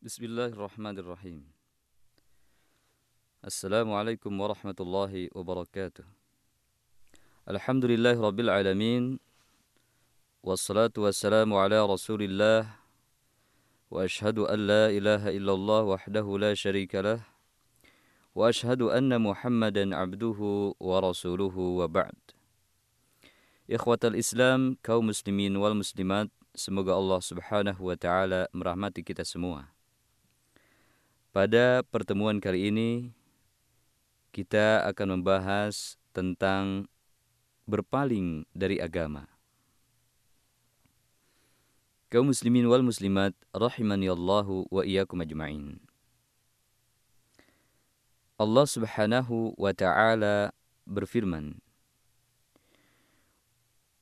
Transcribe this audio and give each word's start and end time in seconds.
Bismillahirrahmanirrahim. 0.00 1.44
Assalamualaikum 3.44 4.32
warahmatullahi 4.32 5.28
wabarakatuh. 5.28 6.08
Alhamdulillah 7.44 8.16
rabbil 8.16 8.48
alamin. 8.48 9.20
Wassalatu 10.40 11.04
wassalamu 11.04 11.60
ala 11.60 11.84
rasulillah. 11.84 12.80
Wa 13.92 14.08
ashhadu 14.08 14.48
an 14.48 14.72
la 14.72 14.88
ilaha 14.88 15.36
illallah 15.36 15.92
wahdahu 15.92 16.48
la 16.48 16.56
sharika 16.56 17.04
lah. 17.04 17.20
Wa 18.32 18.48
ashhadu 18.48 18.88
anna 18.88 19.20
muhammadan 19.20 19.92
abduhu 19.92 20.80
wa 20.80 20.96
rasuluhu 21.04 21.76
wa 21.76 21.84
ba'd. 21.84 22.16
Ikhwatal 23.68 24.16
Islam, 24.16 24.80
kaum 24.80 25.12
muslimin 25.12 25.60
wal 25.60 25.76
muslimat, 25.76 26.32
semoga 26.56 26.96
Allah 26.96 27.20
subhanahu 27.20 27.92
wa 27.92 28.00
ta'ala 28.00 28.48
merahmati 28.56 29.04
kita 29.04 29.28
semua. 29.28 29.68
Pada 31.35 31.83
pertemuan 31.91 32.39
kali 32.39 32.71
ini 32.71 33.11
kita 34.31 34.87
akan 34.87 35.19
membahas 35.19 35.99
tentang 36.15 36.87
berpaling 37.67 38.47
dari 38.55 38.79
agama. 38.79 39.27
Kaum 42.07 42.31
muslimin 42.31 42.63
wal 42.71 42.87
muslimat 42.87 43.35
rahimani 43.51 44.07
Allahu 44.07 44.63
wa 44.71 44.87
iyyakum 44.87 45.19
ajma'in. 45.19 45.83
Allah 48.39 48.65
Subhanahu 48.67 49.55
wa 49.59 49.71
taala 49.75 50.55
berfirman, 50.87 51.59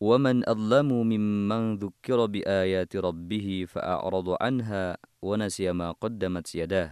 وَمَنْ 0.04 0.44
أَظْلَمُ 0.44 0.90
مِمَّنْ 0.92 1.80
ذُكِّرَ 1.80 2.20
بِآيَاتِ 2.28 2.92
رَبِّهِ 2.92 3.48
فَأَعْرَضَ 3.72 4.28
عَنْهَا 4.36 5.00
وَنَسِيَ 5.24 5.72
مَا 5.72 5.96
قَدَّمَتْ 5.96 6.52
يَدَاهُ 6.52 6.92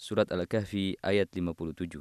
Surat 0.00 0.32
Al-Kahfi 0.32 0.96
ayat 1.04 1.28
57. 1.28 2.00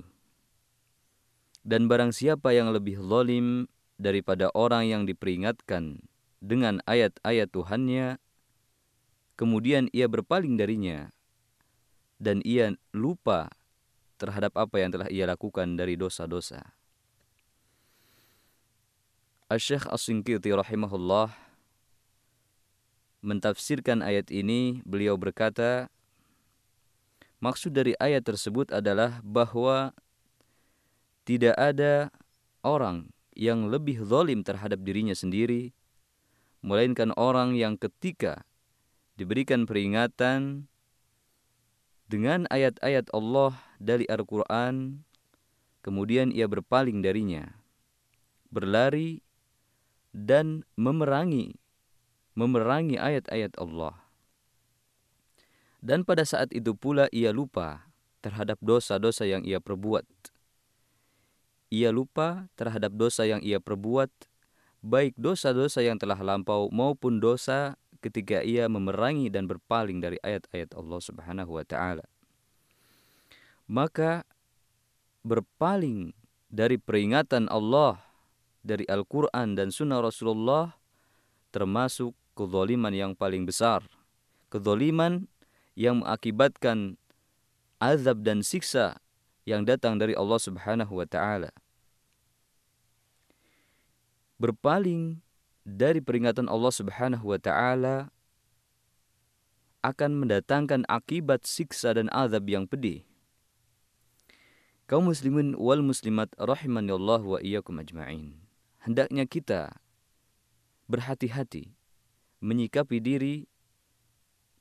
Dan 1.67 1.91
barang 1.91 2.15
siapa 2.15 2.55
yang 2.55 2.71
lebih 2.71 2.95
zalim 2.95 3.67
daripada 3.99 4.47
orang 4.55 4.87
yang 4.87 5.03
diperingatkan 5.03 5.99
dengan 6.39 6.79
ayat-ayat 6.87 7.51
Tuhannya, 7.51 8.15
kemudian 9.35 9.91
ia 9.91 10.07
berpaling 10.07 10.55
darinya, 10.55 11.11
dan 12.23 12.39
ia 12.47 12.71
lupa 12.95 13.51
terhadap 14.15 14.55
apa 14.55 14.79
yang 14.79 14.95
telah 14.95 15.11
ia 15.11 15.27
lakukan 15.27 15.75
dari 15.75 15.99
dosa-dosa. 15.99 16.71
Asy-Syaikh 19.51 19.91
As-Sinqiti 19.91 20.55
rahimahullah 20.55 21.35
mentafsirkan 23.27 23.99
ayat 23.99 24.31
ini, 24.31 24.79
beliau 24.87 25.19
berkata, 25.19 25.91
Maksud 27.39 27.71
dari 27.71 27.95
ayat 27.95 28.27
tersebut 28.27 28.75
adalah 28.75 29.23
bahwa 29.23 29.95
tidak 31.23 31.55
ada 31.55 32.11
orang 32.63 33.15
yang 33.31 33.71
lebih 33.71 34.03
zalim 34.03 34.43
terhadap 34.43 34.83
dirinya 34.83 35.15
sendiri, 35.15 35.71
melainkan 36.59 37.15
orang 37.15 37.55
yang 37.55 37.79
ketika 37.79 38.43
diberikan 39.15 39.63
peringatan 39.63 40.67
dengan 42.11 42.43
ayat-ayat 42.51 43.07
Allah 43.15 43.55
dari 43.79 44.03
Al-Quran, 44.11 45.07
kemudian 45.79 46.35
ia 46.35 46.49
berpaling 46.51 46.99
darinya, 46.99 47.47
berlari 48.51 49.23
dan 50.11 50.67
memerangi, 50.75 51.55
memerangi 52.35 52.99
ayat-ayat 52.99 53.55
Allah. 53.61 54.08
Dan 55.79 56.03
pada 56.03 56.27
saat 56.27 56.51
itu 56.51 56.75
pula 56.75 57.07
ia 57.15 57.31
lupa 57.31 57.87
terhadap 58.19 58.59
dosa-dosa 58.59 59.23
yang 59.23 59.47
ia 59.47 59.63
perbuat. 59.63 60.03
Ia 61.71 61.93
lupa 61.93 62.51
terhadap 62.59 62.91
dosa 62.97 63.23
yang 63.23 63.39
ia 63.45 63.61
perbuat, 63.63 64.09
baik 64.83 65.15
dosa-dosa 65.15 65.79
yang 65.85 65.95
telah 65.95 66.19
lampau 66.19 66.67
maupun 66.73 67.23
dosa 67.23 67.79
ketika 67.99 68.43
ia 68.43 68.67
memerangi 68.67 69.27
dan 69.31 69.47
berpaling 69.47 69.99
dari 69.99 70.19
ayat-ayat 70.23 70.75
Allah 70.75 70.99
Subhanahu 70.99 71.51
wa 71.59 71.65
taala. 71.67 72.07
Maka 73.69 74.25
berpaling 75.21 76.15
dari 76.49 76.81
peringatan 76.81 77.45
Allah 77.53 78.01
dari 78.65 78.83
Al-Qur'an 78.89 79.53
dan 79.53 79.69
sunnah 79.69 80.01
Rasulullah 80.01 80.73
termasuk 81.53 82.17
kezaliman 82.33 82.91
yang 82.95 83.13
paling 83.13 83.45
besar. 83.45 83.85
Kezaliman 84.49 85.29
yang 85.79 86.03
mengakibatkan 86.03 86.99
azab 87.79 88.19
dan 88.27 88.43
siksa 88.43 88.99
yang 89.47 89.63
datang 89.63 89.95
dari 89.95 90.11
Allah 90.11 90.35
Subhanahu 90.35 90.99
wa 90.99 91.07
taala. 91.07 91.55
Berpaling 94.35 95.23
dari 95.63 96.03
peringatan 96.03 96.51
Allah 96.51 96.75
Subhanahu 96.75 97.31
wa 97.31 97.39
taala 97.39 98.11
akan 99.79 100.19
mendatangkan 100.19 100.83
akibat 100.91 101.47
siksa 101.47 101.95
dan 101.95 102.11
azab 102.11 102.43
yang 102.51 102.67
pedih. 102.67 103.07
Kaum 104.83 105.07
muslimin 105.07 105.55
wal 105.55 105.79
muslimat 105.79 106.27
rahimani 106.35 106.91
Allah 106.91 107.23
wa 107.23 107.39
iyyakum 107.39 107.79
ajma'in. 107.79 108.35
Hendaknya 108.83 109.23
kita 109.23 109.79
berhati-hati 110.91 111.71
menyikapi 112.43 112.99
diri 112.99 113.47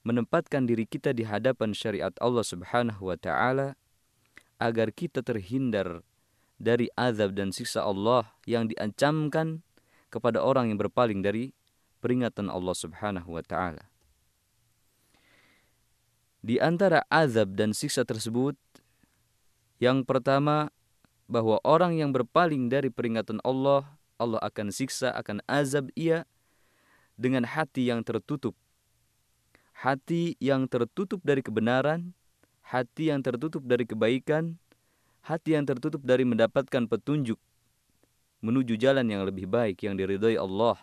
menempatkan 0.08 0.64
diri 0.64 0.88
kita 0.88 1.12
di 1.12 1.28
hadapan 1.28 1.76
syariat 1.76 2.16
Allah 2.24 2.40
Subhanahu 2.40 3.12
wa 3.12 3.16
taala 3.20 3.76
agar 4.56 4.88
kita 4.88 5.20
terhindar 5.20 6.00
dari 6.56 6.88
azab 6.96 7.36
dan 7.36 7.52
siksa 7.52 7.84
Allah 7.84 8.32
yang 8.48 8.72
diancamkan 8.72 9.60
kepada 10.08 10.40
orang 10.40 10.72
yang 10.72 10.80
berpaling 10.80 11.20
dari 11.20 11.52
peringatan 12.00 12.48
Allah 12.48 12.72
Subhanahu 12.72 13.36
wa 13.36 13.44
taala. 13.44 13.84
Di 16.40 16.56
antara 16.56 17.04
azab 17.12 17.52
dan 17.52 17.76
siksa 17.76 18.08
tersebut 18.08 18.56
yang 19.76 20.08
pertama 20.08 20.72
bahwa 21.28 21.60
orang 21.60 22.00
yang 22.00 22.10
berpaling 22.10 22.72
dari 22.72 22.88
peringatan 22.88 23.44
Allah, 23.44 23.84
Allah 24.16 24.40
akan 24.40 24.72
siksa, 24.72 25.12
akan 25.12 25.44
azab 25.44 25.92
ia 25.92 26.24
dengan 27.20 27.44
hati 27.44 27.92
yang 27.92 28.00
tertutup 28.00 28.56
hati 29.78 30.34
yang 30.42 30.66
tertutup 30.66 31.22
dari 31.22 31.38
kebenaran, 31.38 32.10
hati 32.66 33.14
yang 33.14 33.22
tertutup 33.22 33.62
dari 33.62 33.86
kebaikan, 33.86 34.58
hati 35.22 35.54
yang 35.54 35.62
tertutup 35.62 36.02
dari 36.02 36.26
mendapatkan 36.26 36.90
petunjuk 36.90 37.38
menuju 38.42 38.74
jalan 38.74 39.06
yang 39.06 39.22
lebih 39.22 39.46
baik 39.46 39.86
yang 39.86 39.94
diridhoi 39.94 40.34
Allah. 40.34 40.78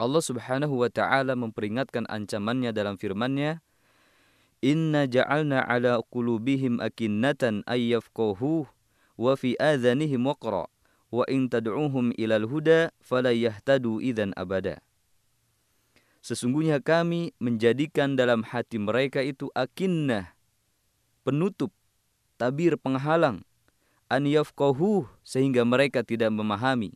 Allah 0.00 0.24
Subhanahu 0.24 0.80
wa 0.80 0.88
taala 0.88 1.36
memperingatkan 1.36 2.08
ancamannya 2.08 2.72
dalam 2.72 2.96
firman-Nya, 2.96 3.60
"Inna 4.64 5.04
ja'alna 5.04 5.60
'ala 5.60 6.00
qulubihim 6.08 6.80
akinnatan 6.80 7.60
ay 7.68 7.92
yafqahu 7.92 8.64
wa 9.20 9.32
fi 9.36 9.52
adhanihim 9.60 10.24
waqra 10.24 10.64
wa 11.12 11.24
in 11.28 11.52
tad'uhum 11.52 12.16
ilal 12.16 12.48
huda 12.48 12.88
fala 13.04 13.36
yahtadu 13.36 14.00
idzan 14.00 14.32
abada." 14.32 14.80
Sesungguhnya 16.20 16.84
kami 16.84 17.32
menjadikan 17.40 18.12
dalam 18.12 18.44
hati 18.44 18.76
mereka 18.76 19.24
itu 19.24 19.48
akinnah, 19.56 20.36
penutup, 21.24 21.72
tabir 22.36 22.76
penghalang, 22.76 23.40
an 24.10 24.24
sehingga 25.24 25.64
mereka 25.64 26.04
tidak 26.04 26.28
memahami, 26.28 26.92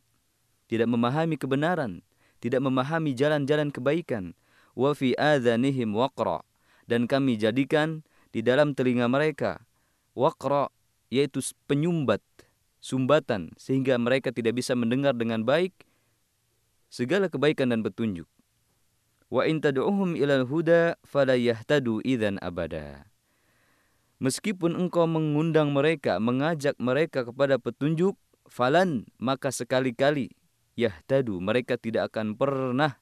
tidak 0.69 0.89
memahami 0.93 1.41
kebenaran, 1.41 2.05
tidak 2.45 2.61
memahami 2.61 3.17
jalan-jalan 3.17 3.73
kebaikan, 3.73 4.37
wa 4.75 4.91
fi 4.93 5.15
adhanihim 5.15 5.95
waqra 5.95 6.43
dan 6.85 7.07
kami 7.09 7.39
jadikan 7.39 8.03
di 8.35 8.43
dalam 8.43 8.75
telinga 8.75 9.07
mereka 9.07 9.63
waqra 10.13 10.69
yaitu 11.09 11.41
penyumbat, 11.71 12.21
sumbatan 12.83 13.55
sehingga 13.55 13.97
mereka 13.97 14.35
tidak 14.35 14.59
bisa 14.59 14.75
mendengar 14.75 15.15
dengan 15.15 15.47
baik 15.47 15.73
segala 16.91 17.31
kebaikan 17.31 17.71
dan 17.71 17.81
petunjuk. 17.81 18.27
Wa 19.33 19.49
in 19.49 19.61
tad'uhum 19.61 20.15
ilal 20.15 20.45
huda 20.45 21.01
fala 21.05 21.35
yahtadu 21.39 22.05
idzan 22.05 22.37
abada. 22.45 23.09
Meskipun 24.23 24.79
engkau 24.79 25.05
mengundang 25.11 25.75
mereka, 25.75 26.17
mengajak 26.23 26.79
mereka 26.79 27.27
kepada 27.27 27.59
petunjuk, 27.59 28.15
falan 28.49 29.09
maka 29.19 29.51
sekali-kali 29.51 30.33
yahtadu 30.79 31.41
mereka 31.43 31.79
tidak 31.81 32.13
akan 32.13 32.35
pernah 32.39 32.99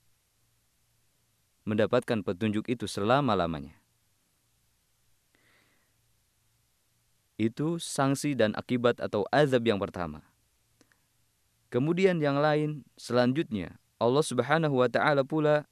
mendapatkan 1.62 2.26
petunjuk 2.26 2.66
itu 2.66 2.90
selama-lamanya. 2.90 3.78
Itu 7.38 7.82
sanksi 7.82 8.38
dan 8.38 8.54
akibat 8.54 9.02
atau 9.02 9.26
azab 9.34 9.66
yang 9.66 9.80
pertama. 9.82 10.22
Kemudian 11.72 12.20
yang 12.20 12.38
lain 12.38 12.84
selanjutnya 13.00 13.80
Allah 13.96 14.20
Subhanahu 14.20 14.84
wa 14.84 14.88
taala 14.92 15.24
pula 15.24 15.64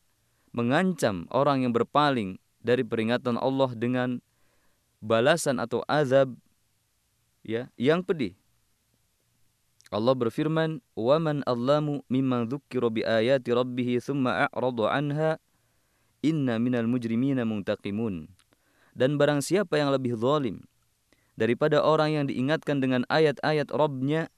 mengancam 0.51 1.27
orang 1.31 1.67
yang 1.67 1.73
berpaling 1.75 2.39
dari 2.61 2.85
peringatan 2.85 3.41
Allah 3.41 3.73
dengan 3.73 4.19
balasan 5.01 5.63
atau 5.63 5.81
azab 5.89 6.37
ya 7.47 7.73
yang 7.81 8.05
pedih. 8.05 8.37
Allah 9.91 10.15
berfirman, 10.15 10.79
"Wa 10.95 11.19
man 11.19 11.43
allamu 11.51 12.07
mimman 12.07 12.47
dzukkira 12.47 12.87
bi 12.95 13.03
ayati 13.03 13.51
rabbih 13.51 13.99
tsumma 13.99 14.47
a'rada 14.47 14.87
'anha 14.87 15.31
inna 16.23 16.63
minal 16.63 16.87
mujrimina 16.87 17.43
muntaqimun." 17.43 18.31
Dan 18.95 19.19
barang 19.19 19.43
siapa 19.43 19.83
yang 19.83 19.91
lebih 19.91 20.15
zalim 20.15 20.63
daripada 21.35 21.83
orang 21.83 22.15
yang 22.15 22.25
diingatkan 22.31 22.79
dengan 22.79 23.03
ayat-ayat 23.11 23.71
Rabbnya 23.73 24.31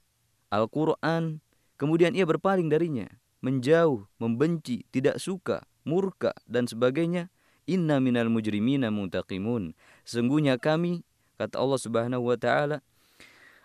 Al-Quran, 0.49 1.41
kemudian 1.77 2.13
ia 2.17 2.23
berpaling 2.23 2.69
darinya, 2.69 3.09
menjauh, 3.43 4.07
membenci, 4.21 4.85
tidak 4.93 5.17
suka, 5.19 5.65
murka, 5.83 6.35
dan 6.47 6.67
sebagainya, 6.67 7.31
inna 7.67 7.99
minal 8.03 8.27
mujrimina 8.27 8.91
muntaqimun. 8.91 9.75
Sungguhnya 10.03 10.59
kami, 10.59 11.03
kata 11.39 11.59
Allah 11.59 11.79
subhanahu 11.79 12.23
wa 12.27 12.37
ta'ala, 12.39 12.83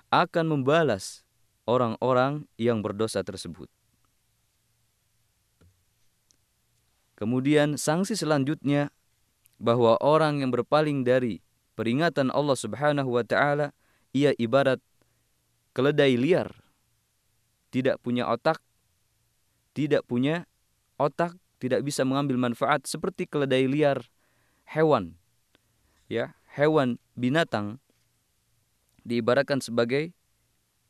akan 0.08 0.44
membalas 0.48 1.26
orang-orang 1.68 2.48
yang 2.56 2.80
berdosa 2.80 3.20
tersebut. 3.20 3.68
Kemudian 7.18 7.74
sanksi 7.74 8.14
selanjutnya 8.14 8.94
bahwa 9.58 9.98
orang 9.98 10.38
yang 10.38 10.54
berpaling 10.54 11.02
dari 11.02 11.42
peringatan 11.74 12.30
Allah 12.30 12.54
Subhanahu 12.54 13.10
wa 13.10 13.26
taala 13.26 13.74
ia 14.14 14.30
ibarat 14.38 14.78
keledai 15.74 16.14
liar. 16.14 16.54
Tidak 17.74 17.98
punya 18.00 18.30
otak, 18.30 18.62
tidak 19.74 20.06
punya 20.06 20.46
otak, 20.96 21.34
tidak 21.58 21.82
bisa 21.82 22.06
mengambil 22.06 22.38
manfaat 22.38 22.86
seperti 22.86 23.26
keledai 23.26 23.66
liar 23.66 24.02
hewan. 24.66 25.18
Ya, 26.08 26.38
hewan 26.54 26.96
binatang 27.18 27.82
diibaratkan 29.04 29.60
sebagai 29.60 30.14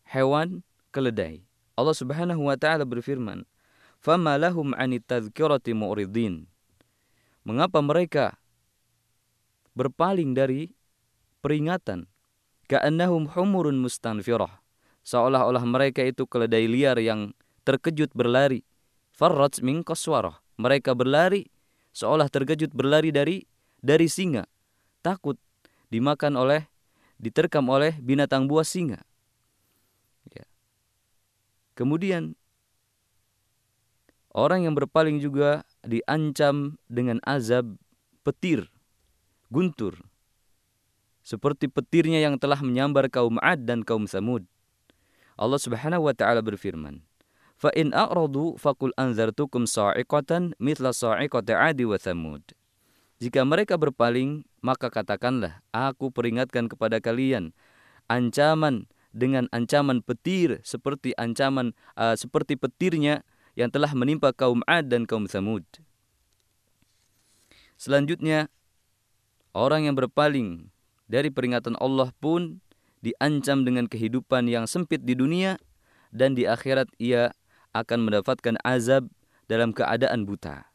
hewan 0.09 0.63
keledai. 0.93 1.45
Allah 1.79 1.97
Subhanahu 1.97 2.49
wa 2.49 2.57
taala 2.59 2.83
berfirman, 2.83 3.47
"Fama 3.99 4.35
lahum 4.37 4.73
'anit 4.75 5.05
tadhkirati 5.09 5.75
mu'ridin." 5.75 6.51
Mengapa 7.47 7.81
mereka 7.81 8.37
berpaling 9.73 10.35
dari 10.37 10.75
peringatan? 11.41 12.11
Ka'annahum 12.69 13.33
humurun 13.33 13.81
mustanfirah. 13.81 14.61
Seolah-olah 15.01 15.65
mereka 15.65 16.05
itu 16.05 16.29
keledai 16.29 16.69
liar 16.69 17.01
yang 17.01 17.33
terkejut 17.65 18.13
berlari. 18.13 18.61
Farrat 19.09 19.65
min 19.65 19.81
qaswarah. 19.81 20.37
Mereka 20.59 20.93
berlari 20.99 21.47
seolah 21.95 22.27
terkejut 22.27 22.75
berlari 22.75 23.15
dari 23.15 23.47
dari 23.79 24.11
singa. 24.11 24.45
Takut 25.01 25.39
dimakan 25.89 26.35
oleh 26.35 26.67
diterkam 27.17 27.67
oleh 27.71 27.95
binatang 28.03 28.51
buas 28.51 28.67
singa. 28.67 29.09
Kemudian 31.79 32.35
orang 34.35 34.67
yang 34.67 34.75
berpaling 34.75 35.23
juga 35.23 35.63
diancam 35.87 36.75
dengan 36.91 37.23
azab 37.23 37.79
petir, 38.27 38.67
guntur. 39.47 39.95
Seperti 41.23 41.71
petirnya 41.71 42.19
yang 42.19 42.35
telah 42.35 42.59
menyambar 42.67 43.07
kaum 43.07 43.39
Ad 43.39 43.63
dan 43.63 43.87
kaum 43.87 44.11
Samud. 44.11 44.43
Allah 45.39 45.61
Subhanahu 45.63 46.11
wa 46.11 46.15
taala 46.19 46.43
berfirman, 46.43 46.99
"Fa 47.59 47.75
in 47.75 47.91
a'radu 47.91 48.55
faqul 48.55 48.95
anzartukum 48.95 49.67
sa'iqatan 49.67 50.55
mithla 50.63 50.95
sa'iqati 50.95 51.53
'adi 51.53 51.85
wa 51.85 51.99
Samud." 51.99 52.43
Jika 53.19 53.43
mereka 53.43 53.75
berpaling, 53.75 54.47
maka 54.63 54.95
katakanlah, 54.95 55.59
aku 55.75 56.15
peringatkan 56.15 56.71
kepada 56.71 57.03
kalian 57.03 57.51
ancaman 58.07 58.87
dengan 59.11 59.51
ancaman 59.51 60.07
petir 60.07 60.63
seperti 60.63 61.19
ancaman 61.19 61.75
uh, 61.99 62.15
seperti 62.15 62.55
petirnya 62.55 63.27
yang 63.59 63.75
telah 63.75 63.91
menimpa 63.91 64.31
kaum 64.31 64.63
Ad 64.71 64.95
dan 64.95 65.03
kaum 65.03 65.27
Samud. 65.27 65.67
Selanjutnya, 67.75 68.51
orang 69.51 69.91
yang 69.91 69.99
berpaling 69.99 70.71
dari 71.11 71.31
peringatan 71.35 71.75
Allah 71.83 72.15
pun 72.23 72.63
diancam 73.03 73.63
dengan 73.63 73.87
kehidupan 73.87 74.47
yang 74.51 74.67
sempit 74.67 75.03
di 75.03 75.15
dunia 75.15 75.59
dan 76.11 76.35
di 76.35 76.47
akhirat 76.47 76.91
ia 76.99 77.35
akan 77.73 78.09
mendapatkan 78.09 78.57
azab 78.65 79.09
dalam 79.49 79.73
keadaan 79.73 80.29
buta. 80.29 80.69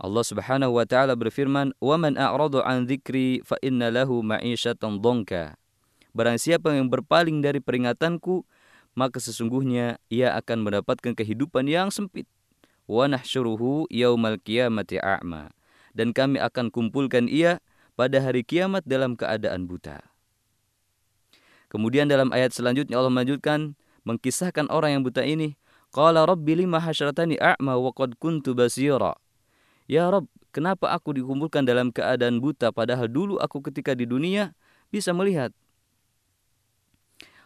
Allah 0.00 0.24
Subhanahu 0.24 0.80
wa 0.80 0.88
taala 0.88 1.12
berfirman, 1.12 1.76
"Wa 1.76 2.00
man 2.00 2.16
a'rada 2.16 2.64
'an 2.64 2.88
dzikri 2.88 3.44
fa 3.44 3.60
inna 3.60 3.92
lahu 3.92 4.24
ma'isyatan 4.24 4.96
dhanka." 4.96 5.60
Barang 6.16 6.40
siapa 6.40 6.72
yang 6.72 6.88
berpaling 6.88 7.44
dari 7.44 7.60
peringatanku, 7.60 8.42
maka 8.96 9.20
sesungguhnya 9.20 10.00
ia 10.08 10.34
akan 10.40 10.64
mendapatkan 10.66 11.12
kehidupan 11.14 11.68
yang 11.68 11.92
sempit. 11.92 12.26
Wa 12.88 13.06
nahsyuruhu 13.06 13.86
yaumal 13.92 14.40
qiyamati 14.40 14.98
a'ma. 14.98 15.52
Dan 15.94 16.16
kami 16.16 16.40
akan 16.40 16.72
kumpulkan 16.72 17.28
ia 17.28 17.62
pada 17.94 18.18
hari 18.24 18.42
kiamat 18.42 18.82
dalam 18.88 19.14
keadaan 19.14 19.68
buta. 19.68 20.00
Kemudian 21.70 22.10
dalam 22.10 22.34
ayat 22.34 22.50
selanjutnya 22.50 22.98
Allah 22.98 23.14
melanjutkan 23.14 23.78
mengkisahkan 24.10 24.66
orang 24.66 24.98
yang 24.98 25.02
buta 25.06 25.22
ini. 25.22 25.54
Qala 25.94 26.26
rabbi 26.26 26.58
lima 26.58 26.82
hasyratani 26.82 27.38
a'ma 27.38 27.78
wa 27.78 27.90
qad 27.94 28.18
kuntu 28.18 28.54
basira. 28.54 29.14
Ya 29.90 30.06
Rabb, 30.06 30.30
kenapa 30.54 30.90
aku 30.94 31.14
dikumpulkan 31.14 31.66
dalam 31.66 31.90
keadaan 31.90 32.38
buta 32.38 32.70
padahal 32.70 33.10
dulu 33.10 33.38
aku 33.42 33.62
ketika 33.70 33.94
di 33.94 34.06
dunia 34.06 34.54
bisa 34.90 35.10
melihat. 35.10 35.50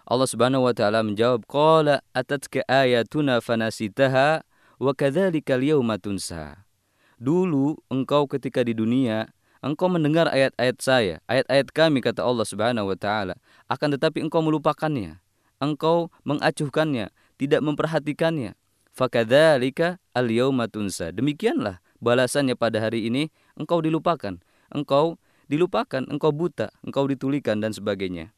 Allah 0.05 0.29
Subhanahu 0.29 0.69
wa 0.69 0.77
taala 0.77 1.01
menjawab, 1.01 1.49
"Qala 1.49 2.05
atatka 2.13 2.61
ayatuna 2.69 3.41
fanasitaha 3.41 4.45
wa 4.77 4.93
kadzalika 4.93 5.57
al-yawma 5.57 5.97
tunsa." 5.97 6.69
Dulu 7.17 7.81
engkau 7.89 8.29
ketika 8.29 8.61
di 8.61 8.77
dunia 8.77 9.33
engkau 9.65 9.89
mendengar 9.89 10.29
ayat-ayat 10.29 10.77
saya, 10.77 11.15
ayat-ayat 11.25 11.73
kami 11.73 12.05
kata 12.05 12.21
Allah 12.21 12.45
Subhanahu 12.45 12.93
wa 12.93 12.97
taala, 13.01 13.41
akan 13.73 13.97
tetapi 13.97 14.21
engkau 14.21 14.45
melupakannya. 14.45 15.24
Engkau 15.63 16.11
mengacuhkannya, 16.27 17.15
tidak 17.39 17.61
memperhatikannya. 17.63 18.55
Fakadzalika 18.95 19.99
al-yawma 20.15 20.71
tunsa. 20.71 21.11
Demikianlah 21.11 21.83
balasannya 21.99 22.55
pada 22.55 22.79
hari 22.79 23.11
ini, 23.11 23.31
engkau 23.59 23.83
dilupakan. 23.83 24.39
Engkau 24.71 25.19
dilupakan, 25.51 26.07
engkau 26.07 26.31
buta, 26.31 26.71
engkau 26.87 27.05
ditulikan 27.11 27.59
dan 27.59 27.75
sebagainya. 27.75 28.31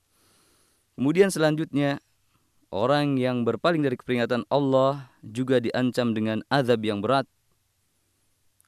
Kemudian 0.97 1.29
selanjutnya 1.29 2.01
orang 2.73 3.21
yang 3.21 3.45
berpaling 3.45 3.85
dari 3.85 4.01
peringatan 4.01 4.49
Allah 4.49 5.13
juga 5.21 5.61
diancam 5.61 6.17
dengan 6.17 6.41
azab 6.49 6.81
yang 6.83 7.05
berat. 7.05 7.29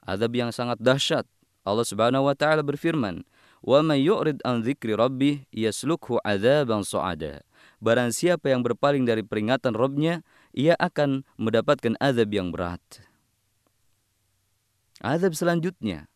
Azab 0.05 0.33
yang 0.37 0.53
sangat 0.53 0.77
dahsyat. 0.81 1.25
Allah 1.65 1.85
Subhanahu 1.85 2.29
wa 2.29 2.37
taala 2.37 2.65
berfirman, 2.65 3.25
"Wa 3.61 3.85
may 3.85 4.05
yu'rid 4.05 4.41
an 4.45 4.65
dzikri 4.65 4.97
rabbih 4.97 5.45
yaslukhu 5.53 6.21
'adzaban 6.25 6.85
su'ada." 6.85 7.48
Barang 7.79 8.11
siapa 8.11 8.51
yang 8.51 8.67
berpaling 8.67 9.07
dari 9.07 9.23
peringatan 9.23 9.79
Rabbnya, 9.79 10.27
ia 10.51 10.75
akan 10.83 11.23
mendapatkan 11.39 11.95
azab 12.03 12.35
yang 12.35 12.51
berat. 12.51 12.83
Azab 14.99 15.39
selanjutnya, 15.39 16.11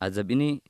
azab 0.00 0.32
ini 0.32 0.64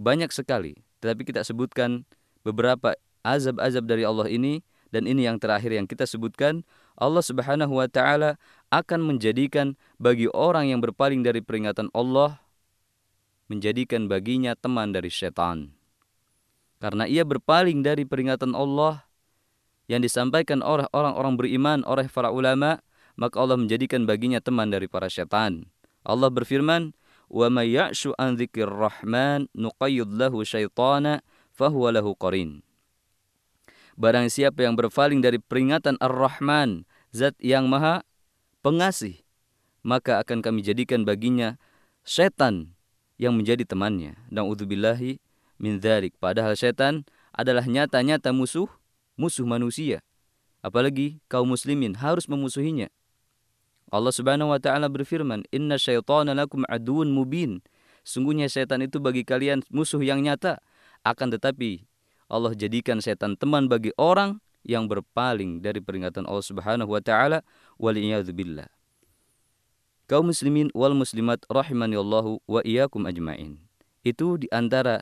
banyak 0.00 0.32
sekali, 0.32 0.80
tetapi 1.04 1.28
kita 1.28 1.44
sebutkan 1.44 2.08
beberapa 2.40 2.96
azab-azab 3.20 3.84
dari 3.84 4.08
Allah 4.08 4.32
ini 4.32 4.64
dan 4.88 5.04
ini 5.04 5.28
yang 5.28 5.36
terakhir 5.36 5.76
yang 5.76 5.84
kita 5.84 6.08
sebutkan 6.08 6.64
Allah 6.96 7.20
Subhanahu 7.20 7.82
wa 7.82 7.88
taala 7.90 8.40
akan 8.72 9.04
menjadikan 9.04 9.76
bagi 10.00 10.30
orang 10.32 10.72
yang 10.72 10.80
berpaling 10.80 11.20
dari 11.20 11.44
peringatan 11.44 11.92
Allah 11.92 12.40
menjadikan 13.50 14.08
baginya 14.08 14.56
teman 14.56 14.94
dari 14.94 15.12
setan. 15.12 15.76
Karena 16.80 17.04
ia 17.04 17.28
berpaling 17.28 17.84
dari 17.84 18.08
peringatan 18.08 18.56
Allah 18.56 19.04
yang 19.90 20.00
disampaikan 20.00 20.64
oleh 20.64 20.88
orang-orang 20.92 21.34
beriman 21.36 21.78
oleh 21.84 22.08
para 22.08 22.32
ulama, 22.32 22.80
maka 23.14 23.36
Allah 23.38 23.60
menjadikan 23.60 24.08
baginya 24.08 24.40
teman 24.40 24.72
dari 24.72 24.88
para 24.88 25.06
setan. 25.12 25.68
Allah 26.04 26.28
berfirman, 26.28 26.92
"Wa 27.28 27.48
may 27.48 27.72
ya'shu 27.72 28.12
an 28.16 28.36
dzikir 28.36 28.68
rahman 28.68 29.48
nuqayyid 29.56 30.08
lahu 30.08 30.44
syaitana 30.44 31.20
fahuwa 31.52 31.94
lahu 31.94 32.16
qarin." 32.16 32.64
Barang 33.94 34.26
siapa 34.26 34.66
yang 34.66 34.74
berpaling 34.74 35.22
dari 35.22 35.38
peringatan 35.38 35.94
Ar-Rahman, 36.02 36.82
zat 37.14 37.38
yang 37.38 37.70
maha 37.70 38.02
pengasih, 38.66 39.22
maka 39.86 40.18
akan 40.18 40.42
kami 40.42 40.66
jadikan 40.66 41.06
baginya 41.06 41.54
setan 42.02 42.74
yang 43.22 43.38
menjadi 43.38 43.62
temannya. 43.62 44.18
Dan 44.34 44.50
udzubillahi 44.50 45.22
min 45.62 45.78
dharik. 45.78 46.18
Padahal 46.18 46.58
setan 46.58 47.06
adalah 47.30 47.62
nyata-nyata 47.62 48.34
musuh, 48.34 48.66
musuh 49.14 49.46
manusia. 49.46 50.02
Apalagi 50.64 51.20
kaum 51.28 51.52
muslimin 51.52 51.98
harus 51.98 52.24
memusuhinya. 52.24 52.88
Allah 53.92 54.10
Subhanahu 54.10 54.50
wa 54.50 54.58
taala 54.58 54.88
berfirman, 54.88 55.44
"Inna 55.52 55.76
syaitana 55.76 56.32
lakum 56.32 56.64
aduun 56.66 57.12
mubin." 57.12 57.60
Sungguhnya 58.04 58.52
setan 58.52 58.84
itu 58.84 59.00
bagi 59.00 59.24
kalian 59.24 59.64
musuh 59.72 60.00
yang 60.04 60.20
nyata. 60.20 60.60
Akan 61.04 61.32
tetapi 61.32 61.84
Allah 62.28 62.52
jadikan 62.56 63.00
setan 63.00 63.36
teman 63.36 63.68
bagi 63.68 63.92
orang 64.00 64.40
yang 64.64 64.88
berpaling 64.88 65.60
dari 65.60 65.80
peringatan 65.80 66.24
Allah 66.24 66.44
Subhanahu 66.44 66.90
wa 66.96 67.00
taala 67.00 67.44
waliyadzubillah. 67.76 68.68
Kaum 70.04 70.28
muslimin 70.32 70.68
wal 70.76 70.92
muslimat 70.92 71.44
rahimani 71.48 71.96
Allahu 71.96 72.40
wa 72.44 72.60
iyyakum 72.60 73.08
ajmain. 73.08 73.56
Itu 74.04 74.36
di 74.36 74.48
antara 74.52 75.00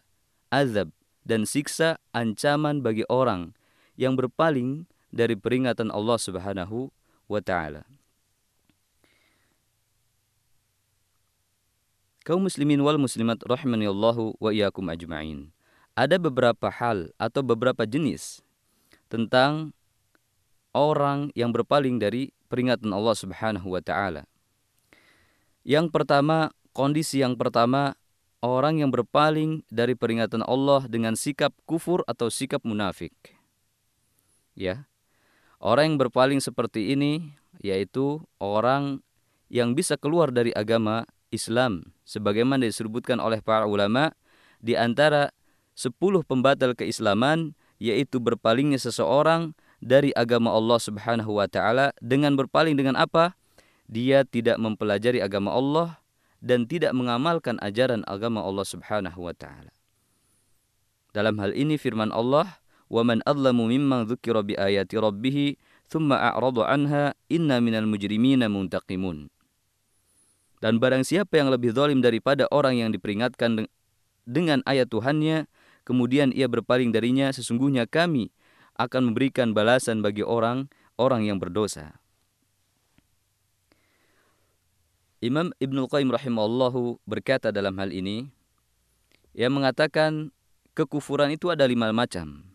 azab 0.51 0.95
dan 1.27 1.43
siksa 1.43 1.99
ancaman 2.15 2.83
bagi 2.83 3.03
orang 3.11 3.55
yang 3.97 4.17
berpaling 4.17 4.89
dari 5.13 5.37
peringatan 5.37 5.93
Allah 5.93 6.17
Subhanahu 6.17 6.89
wa 7.29 7.41
taala. 7.45 7.85
Kaum 12.23 12.47
muslimin 12.47 12.79
wal 12.79 13.03
muslimat 13.03 13.43
rahimani 13.43 13.91
wa 13.91 14.51
iyyakum 14.55 14.87
ajmain. 14.95 15.51
Ada 15.99 16.17
beberapa 16.17 16.71
hal 16.71 17.11
atau 17.19 17.43
beberapa 17.45 17.83
jenis 17.85 18.41
tentang 19.11 19.77
orang 20.73 21.35
yang 21.37 21.53
berpaling 21.53 22.01
dari 22.01 22.33
peringatan 22.47 22.95
Allah 22.95 23.19
Subhanahu 23.19 23.75
wa 23.75 23.83
taala. 23.83 24.25
Yang 25.67 25.91
pertama, 25.91 26.55
kondisi 26.73 27.21
yang 27.21 27.37
pertama 27.37 27.99
orang 28.39 28.83
yang 28.83 28.91
berpaling 28.95 29.67
dari 29.71 29.99
peringatan 29.99 30.43
Allah 30.47 30.87
dengan 30.87 31.19
sikap 31.19 31.51
kufur 31.69 32.03
atau 32.07 32.31
sikap 32.31 32.63
munafik. 32.63 33.13
Ya. 34.53 34.89
Orang 35.63 35.95
yang 35.95 35.99
berpaling 36.03 36.43
seperti 36.43 36.93
ini 36.93 37.39
yaitu 37.63 38.25
orang 38.43 39.05
yang 39.53 39.77
bisa 39.77 39.95
keluar 39.95 40.35
dari 40.35 40.51
agama 40.57 41.07
Islam 41.31 41.95
sebagaimana 42.03 42.67
disebutkan 42.67 43.23
oleh 43.23 43.39
para 43.41 43.65
ulama 43.69 44.13
di 44.59 44.75
antara 44.75 45.31
sepuluh 45.73 46.27
pembatal 46.27 46.77
keislaman 46.77 47.55
yaitu 47.83 48.19
berpalingnya 48.23 48.79
seseorang 48.79 49.55
dari 49.83 50.15
agama 50.15 50.55
Allah 50.55 50.79
Subhanahu 50.79 51.43
wa 51.43 51.51
taala 51.51 51.91
dengan 51.99 52.39
berpaling 52.39 52.79
dengan 52.79 52.95
apa? 52.95 53.35
Dia 53.91 54.23
tidak 54.23 54.57
mempelajari 54.63 55.19
agama 55.19 55.51
Allah 55.51 55.99
dan 56.39 56.71
tidak 56.71 56.95
mengamalkan 56.95 57.59
ajaran 57.59 58.07
agama 58.07 58.41
Allah 58.47 58.63
Subhanahu 58.63 59.27
wa 59.27 59.35
taala. 59.35 59.75
Dalam 61.13 61.37
hal 61.43 61.53
ini 61.53 61.77
firman 61.77 62.15
Allah, 62.15 62.62
"Wa 62.93 63.01
man 63.01 63.25
adlamu 63.25 63.73
mimman 63.73 64.05
dzukira 64.05 64.45
bi 64.45 64.53
ayati 64.53 65.01
rabbih 65.01 65.57
thumma 65.89 66.21
a'rada 66.21 66.69
anha 66.69 67.17
inna 67.33 67.57
minal 67.65 67.89
mujrimina 67.89 68.53
muntaqimun." 68.53 69.33
Dan 70.61 70.77
barang 70.79 71.03
siapa 71.03 71.41
yang 71.41 71.49
lebih 71.49 71.73
zalim 71.73 72.05
daripada 72.05 72.47
orang 72.53 72.79
yang 72.79 72.93
diperingatkan 72.93 73.67
dengan 74.29 74.63
ayat 74.69 74.87
Tuhannya, 74.93 75.51
kemudian 75.83 76.31
ia 76.31 76.47
berpaling 76.47 76.95
darinya, 76.95 77.35
sesungguhnya 77.35 77.91
kami 77.91 78.31
akan 78.79 79.11
memberikan 79.11 79.51
balasan 79.57 80.05
bagi 80.05 80.23
orang 80.23 80.71
orang 81.01 81.27
yang 81.27 81.43
berdosa. 81.43 81.99
Imam 85.23 85.55
Ibnu 85.59 85.87
Qayyim 85.87 86.11
rahimallahu 86.11 86.99
berkata 87.07 87.55
dalam 87.55 87.79
hal 87.79 87.95
ini, 87.95 88.31
ia 89.35 89.47
mengatakan 89.47 90.35
kekufuran 90.75 91.31
itu 91.35 91.51
ada 91.51 91.67
lima 91.67 91.91
macam. 91.95 92.52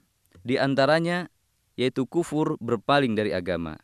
Di 0.48 0.56
antaranya 0.56 1.28
yaitu 1.76 2.08
kufur 2.08 2.56
berpaling 2.64 3.20
dari 3.20 3.36
agama. 3.36 3.76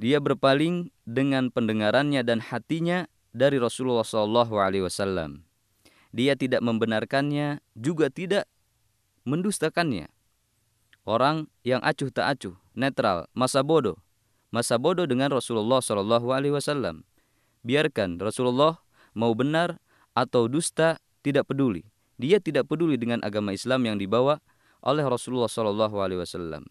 Dia 0.00 0.16
berpaling 0.18 0.88
dengan 1.04 1.52
pendengarannya 1.52 2.24
dan 2.24 2.40
hatinya 2.40 3.04
dari 3.36 3.60
Rasulullah 3.60 4.48
Wasallam. 4.48 5.44
Dia 6.16 6.36
tidak 6.40 6.64
membenarkannya, 6.64 7.60
juga 7.76 8.08
tidak 8.08 8.48
mendustakannya. 9.28 10.08
Orang 11.04 11.52
yang 11.68 11.84
acuh 11.84 12.08
tak 12.08 12.36
acuh, 12.36 12.56
netral, 12.72 13.28
masa 13.36 13.60
bodoh, 13.60 14.00
masa 14.48 14.80
bodoh 14.80 15.04
dengan 15.04 15.28
Rasulullah 15.32 15.84
Wasallam. 15.84 17.04
Biarkan 17.60 18.16
Rasulullah 18.18 18.80
mau 19.12 19.36
benar 19.36 19.76
atau 20.16 20.48
dusta 20.48 20.96
tidak 21.20 21.52
peduli. 21.52 21.84
Dia 22.16 22.40
tidak 22.40 22.68
peduli 22.68 22.96
dengan 22.96 23.20
agama 23.20 23.52
Islam 23.54 23.84
yang 23.86 23.96
dibawa 24.00 24.40
oleh 24.82 25.06
Rasulullah 25.06 25.48
Shallallahu 25.48 25.96
Alaihi 26.02 26.20
Wasallam. 26.20 26.66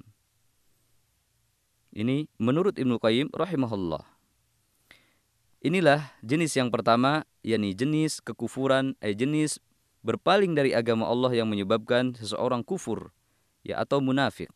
Ini 1.91 2.27
menurut 2.39 2.79
Ibnu 2.79 2.99
Qayyim 2.99 3.31
rahimahullah. 3.31 4.03
Inilah 5.61 6.15
jenis 6.23 6.55
yang 6.55 6.71
pertama, 6.71 7.27
yakni 7.43 7.75
jenis 7.75 8.23
kekufuran, 8.23 8.95
eh 9.03 9.15
jenis 9.15 9.59
berpaling 10.01 10.57
dari 10.57 10.73
agama 10.73 11.05
Allah 11.07 11.31
yang 11.35 11.47
menyebabkan 11.47 12.17
seseorang 12.17 12.65
kufur, 12.65 13.13
ya 13.61 13.77
atau 13.83 14.01
munafik. 14.01 14.49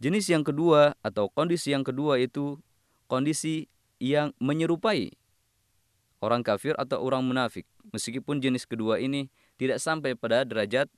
Jenis 0.00 0.28
yang 0.28 0.44
kedua 0.44 0.96
atau 1.04 1.28
kondisi 1.32 1.72
yang 1.72 1.84
kedua 1.84 2.20
itu 2.20 2.60
kondisi 3.08 3.68
yang 4.00 4.32
menyerupai 4.40 5.12
orang 6.20 6.44
kafir 6.44 6.76
atau 6.76 7.00
orang 7.00 7.24
munafik. 7.24 7.64
Meskipun 7.92 8.40
jenis 8.44 8.68
kedua 8.68 9.00
ini 9.00 9.32
tidak 9.56 9.80
sampai 9.80 10.16
pada 10.16 10.44
derajat 10.44 10.88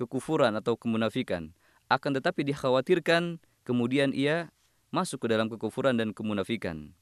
kekufuran 0.00 0.56
atau 0.56 0.80
kemunafikan, 0.80 1.52
akan 1.92 2.16
tetapi 2.16 2.48
dikhawatirkan 2.48 3.36
kemudian 3.68 4.16
ia 4.16 4.48
masuk 4.88 5.26
ke 5.26 5.36
dalam 5.36 5.52
kekufuran 5.52 6.00
dan 6.00 6.16
kemunafikan. 6.16 6.96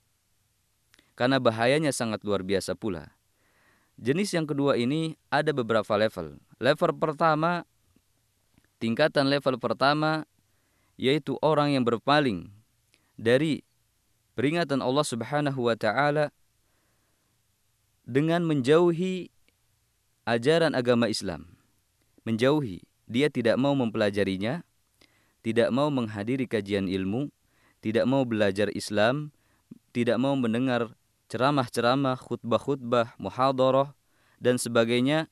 Karena 1.14 1.38
bahayanya 1.38 1.94
sangat 1.94 2.22
luar 2.26 2.42
biasa 2.42 2.74
pula. 2.74 3.14
Jenis 3.98 4.30
yang 4.34 4.46
kedua 4.46 4.78
ini 4.78 5.18
ada 5.30 5.50
beberapa 5.50 5.98
level. 5.98 6.38
Level 6.62 6.90
pertama, 6.98 7.66
tingkatan 8.78 9.26
level 9.26 9.58
pertama 9.58 10.26
yaitu 10.98 11.38
orang 11.42 11.74
yang 11.74 11.86
berpaling 11.86 12.50
dari 13.18 13.62
peringatan 14.38 14.82
Allah 14.82 15.06
Subhanahu 15.06 15.66
wa 15.66 15.74
taala 15.74 16.30
dengan 18.06 18.46
menjauhi 18.46 19.28
ajaran 20.24 20.72
agama 20.72 21.10
Islam. 21.10 21.58
Menjauhi, 22.24 22.87
dia 23.08 23.32
tidak 23.32 23.56
mau 23.56 23.72
mempelajarinya, 23.72 24.62
tidak 25.40 25.72
mau 25.72 25.88
menghadiri 25.88 26.44
kajian 26.44 26.86
ilmu, 26.86 27.32
tidak 27.80 28.04
mau 28.04 28.22
belajar 28.28 28.68
Islam, 28.76 29.32
tidak 29.96 30.20
mau 30.20 30.36
mendengar 30.36 30.92
ceramah-ceramah, 31.32 32.20
khutbah-khutbah, 32.20 33.16
muhadharah 33.16 33.96
dan 34.38 34.60
sebagainya 34.60 35.26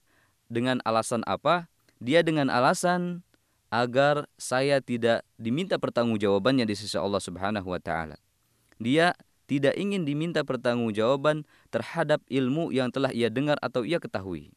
dengan 0.49 0.81
alasan 0.89 1.21
apa? 1.29 1.69
Dia 2.01 2.25
dengan 2.25 2.49
alasan 2.49 3.25
agar 3.69 4.25
saya 4.41 4.81
tidak 4.81 5.21
diminta 5.37 5.77
pertanggungjawabannya 5.77 6.65
di 6.65 6.75
sisi 6.77 6.97
Allah 6.97 7.21
Subhanahu 7.21 7.69
wa 7.69 7.81
taala. 7.81 8.17
Dia 8.81 9.17
tidak 9.47 9.79
ingin 9.79 10.03
diminta 10.03 10.43
pertanggungjawaban 10.43 11.47
terhadap 11.71 12.21
ilmu 12.27 12.75
yang 12.75 12.91
telah 12.91 13.15
ia 13.15 13.31
dengar 13.31 13.57
atau 13.63 13.87
ia 13.87 14.03
ketahui. 14.03 14.51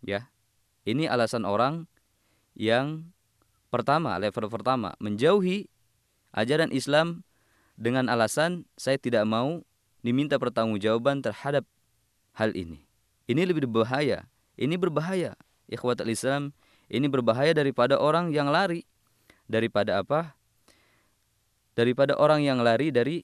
Ya. 0.00 0.30
Ini 0.88 1.04
alasan 1.04 1.44
orang 1.44 1.84
yang 2.56 3.12
pertama, 3.68 4.16
level 4.16 4.48
pertama, 4.48 4.96
menjauhi 4.96 5.68
ajaran 6.32 6.72
Islam 6.72 7.28
dengan 7.76 8.08
alasan 8.08 8.64
saya 8.80 8.96
tidak 8.96 9.28
mau 9.28 9.60
diminta 10.00 10.40
pertanggungjawaban 10.40 11.20
terhadap 11.20 11.68
hal 12.32 12.56
ini. 12.56 12.88
Ini 13.28 13.44
lebih 13.44 13.68
berbahaya. 13.68 14.24
Ini 14.56 14.80
berbahaya. 14.80 15.36
Ikhwatul 15.68 16.08
Islam, 16.08 16.56
ini 16.88 17.04
berbahaya 17.04 17.52
daripada 17.52 18.00
orang 18.00 18.32
yang 18.32 18.48
lari. 18.48 18.88
Daripada 19.44 20.00
apa? 20.00 20.32
Daripada 21.76 22.16
orang 22.16 22.40
yang 22.40 22.64
lari 22.64 22.88
dari 22.88 23.20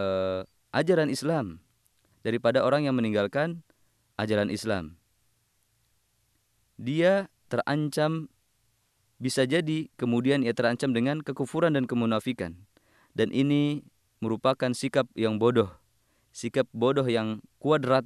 uh, 0.00 0.40
ajaran 0.72 1.12
Islam. 1.12 1.60
Daripada 2.24 2.64
orang 2.64 2.88
yang 2.88 2.96
meninggalkan 2.96 3.60
ajaran 4.16 4.48
Islam. 4.48 4.96
Dia 6.74 7.30
terancam 7.46 8.26
bisa 9.22 9.46
jadi 9.46 9.88
kemudian 9.94 10.42
ia 10.42 10.52
terancam 10.52 10.90
dengan 10.90 11.22
kekufuran 11.22 11.78
dan 11.78 11.86
kemunafikan. 11.86 12.58
Dan 13.14 13.30
ini 13.30 13.86
merupakan 14.18 14.74
sikap 14.74 15.06
yang 15.14 15.38
bodoh. 15.38 15.70
Sikap 16.34 16.66
bodoh 16.74 17.06
yang 17.06 17.38
kuadrat, 17.62 18.02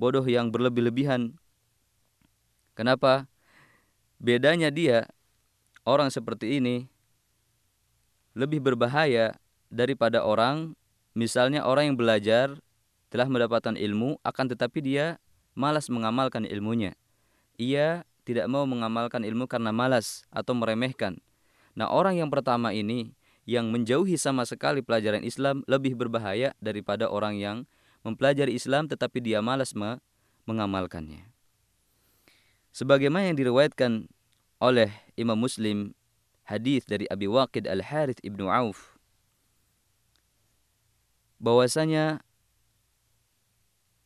bodoh 0.00 0.24
yang 0.24 0.48
berlebih-lebihan. 0.48 1.36
Kenapa? 2.72 3.28
Bedanya 4.16 4.72
dia, 4.72 5.04
orang 5.84 6.08
seperti 6.08 6.62
ini, 6.62 6.88
lebih 8.32 8.64
berbahaya 8.64 9.36
daripada 9.68 10.24
orang, 10.24 10.72
misalnya 11.12 11.68
orang 11.68 11.92
yang 11.92 11.98
belajar, 12.00 12.56
telah 13.12 13.28
mendapatkan 13.28 13.76
ilmu, 13.76 14.16
akan 14.24 14.46
tetapi 14.56 14.80
dia 14.80 15.20
malas 15.52 15.92
mengamalkan 15.92 16.48
ilmunya. 16.48 16.96
Ia 17.60 18.06
tidak 18.22 18.46
mau 18.46 18.64
mengamalkan 18.64 19.26
ilmu 19.26 19.50
karena 19.50 19.74
malas 19.74 20.24
atau 20.30 20.54
meremehkan. 20.54 21.18
Nah, 21.74 21.90
orang 21.90 22.20
yang 22.20 22.30
pertama 22.30 22.70
ini 22.70 23.16
yang 23.48 23.74
menjauhi 23.74 24.14
sama 24.14 24.46
sekali 24.46 24.84
pelajaran 24.84 25.26
Islam 25.26 25.66
lebih 25.66 25.98
berbahaya 25.98 26.54
daripada 26.62 27.10
orang 27.10 27.34
yang 27.40 27.56
mempelajari 28.06 28.54
Islam 28.54 28.86
tetapi 28.86 29.18
dia 29.18 29.42
malas 29.42 29.74
mengamalkannya. 30.46 31.26
Sebagaimana 32.72 33.28
yang 33.30 33.38
diriwayatkan 33.38 34.06
oleh 34.62 34.90
Imam 35.18 35.36
Muslim 35.36 35.92
hadis 36.46 36.86
dari 36.86 37.04
Abi 37.10 37.26
Waqid 37.26 37.66
Al-Harith 37.66 38.22
Ibnu 38.22 38.46
Auf 38.46 38.94
bahwasanya 41.42 42.22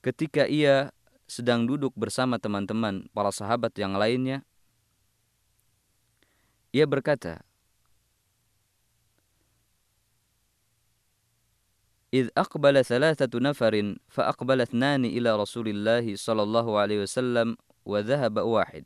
ketika 0.01 0.49
ia 0.49 0.96
sedang 1.26 1.64
duduk 1.64 1.96
bersama 1.96 2.36
teman-teman 2.36 3.08
para 3.16 3.32
sahabat 3.32 3.72
yang 3.80 3.96
lainnya, 3.96 4.44
ia 6.72 6.88
berkata, 6.88 7.44
إذ 12.12 12.28
أقبل 12.36 12.76
ثلاثة 12.84 13.32
نفر 13.40 13.96
فأقبل 14.12 14.58
اثنان 14.62 15.08
إلى 15.08 15.32
رسول 15.32 15.72
الله 15.72 16.16
صلى 16.20 16.44
الله 16.44 16.68
عليه 16.80 17.00
وسلم 17.08 17.56
وذهب 17.88 18.36
واحد. 18.36 18.86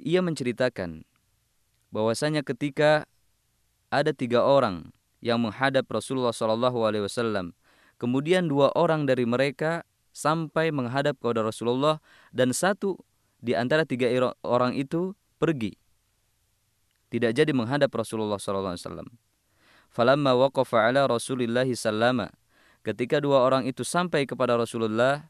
Ia 0.00 0.24
menceritakan 0.24 1.04
bahwasanya 1.92 2.42
ketika 2.42 3.06
ada 3.92 4.10
tiga 4.10 4.42
orang 4.42 4.90
yang 5.22 5.38
menghadap 5.38 5.86
Rasulullah 5.86 6.34
Shallallahu 6.34 6.82
Alaihi 6.82 7.06
Wasallam 7.06 7.54
Kemudian 7.99 8.47
dua 8.47 8.71
orang 8.79 9.03
dari 9.03 9.27
mereka 9.27 9.83
sampai 10.15 10.71
menghadap 10.71 11.19
kepada 11.19 11.43
Rasulullah 11.43 11.99
dan 12.31 12.55
satu 12.55 12.95
di 13.43 13.53
antara 13.55 13.83
tiga 13.83 14.07
orang 14.43 14.71
itu 14.75 15.15
pergi. 15.35 15.75
Tidak 17.09 17.35
jadi 17.35 17.51
menghadap 17.51 17.89
Rasulullah 17.91 18.37
SAW. 18.37 18.79
Falamma 19.89 20.37
waqafa 20.37 20.93
ala 20.93 21.09
Rasulillah 21.09 21.65
sallama. 21.73 22.29
Ketika 22.85 23.17
dua 23.17 23.41
orang 23.41 23.65
itu 23.65 23.81
sampai 23.81 24.29
kepada 24.29 24.55
Rasulullah, 24.55 25.27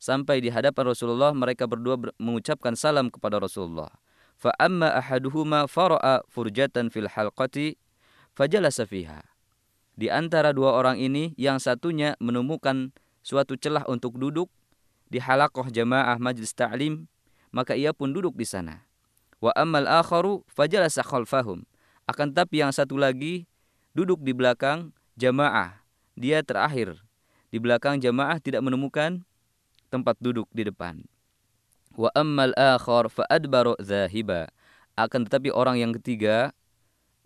sampai 0.00 0.40
di 0.40 0.48
hadapan 0.48 0.96
Rasulullah, 0.96 1.36
mereka 1.36 1.68
berdua 1.68 2.00
mengucapkan 2.16 2.72
salam 2.72 3.12
kepada 3.12 3.36
Rasulullah. 3.36 3.92
Fa 4.40 4.56
amma 4.56 4.88
ahaduhuma 4.96 5.68
fara'a 5.68 6.24
furjatan 6.32 6.88
fil 6.88 7.10
halqati 7.10 7.76
fajalasa 8.32 8.88
fiha. 8.88 9.27
Di 9.98 10.06
antara 10.06 10.54
dua 10.54 10.78
orang 10.78 10.94
ini, 11.02 11.34
yang 11.34 11.58
satunya 11.58 12.14
menemukan 12.22 12.94
suatu 13.26 13.58
celah 13.58 13.82
untuk 13.90 14.14
duduk 14.14 14.46
di 15.10 15.18
halakoh 15.18 15.66
jamaah 15.66 16.14
majlis 16.22 16.54
ta'lim, 16.54 17.10
maka 17.50 17.74
ia 17.74 17.90
pun 17.90 18.14
duduk 18.14 18.38
di 18.38 18.46
sana. 18.46 18.86
Wa 19.42 19.50
ammal 19.58 19.90
akharu 19.90 20.46
fajalasa 20.54 21.02
khalfahum. 21.02 21.66
Akan 22.06 22.30
tapi 22.30 22.62
yang 22.62 22.70
satu 22.70 22.94
lagi 22.94 23.50
duduk 23.90 24.22
di 24.22 24.30
belakang 24.30 24.94
jamaah. 25.18 25.82
Dia 26.14 26.46
terakhir. 26.46 26.94
Di 27.50 27.58
belakang 27.58 27.98
jamaah 27.98 28.38
tidak 28.38 28.62
menemukan 28.62 29.26
tempat 29.90 30.14
duduk 30.22 30.46
di 30.54 30.62
depan. 30.62 31.02
Wa 31.98 32.14
ammal 32.14 32.54
akhar 32.54 33.10
fa 33.10 33.26
adbaru 33.26 33.74
zahiba. 33.82 34.46
Akan 34.94 35.26
tetapi 35.26 35.50
orang 35.50 35.82
yang 35.82 35.90
ketiga 35.90 36.54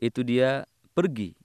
itu 0.01 0.25
dia 0.25 0.65
pergi 0.97 1.42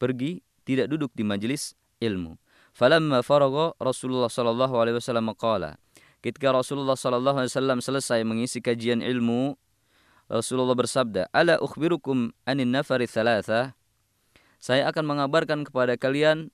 pergi 0.00 0.40
tidak 0.64 0.88
duduk 0.88 1.12
di 1.12 1.20
majelis 1.20 1.76
ilmu. 2.00 2.40
Falamma 2.72 3.20
faragha 3.20 3.76
Rasulullah 3.76 4.32
sallallahu 4.32 4.80
alaihi 4.80 4.96
wasallam 4.96 5.28
qala. 5.36 5.76
Ketika 6.24 6.48
Rasulullah 6.56 6.96
sallallahu 6.96 7.44
alaihi 7.44 7.52
wasallam 7.52 7.78
selesai 7.84 8.24
mengisi 8.24 8.64
kajian 8.64 9.04
ilmu, 9.04 9.60
Rasulullah 10.32 10.72
bersabda, 10.72 11.28
"Ala 11.36 11.60
ukhbirukum 11.60 12.32
anin 12.48 12.72
nafari 12.72 13.04
thalatha?" 13.04 13.76
Saya 14.60 14.88
akan 14.88 15.04
mengabarkan 15.04 15.68
kepada 15.68 16.00
kalian 16.00 16.48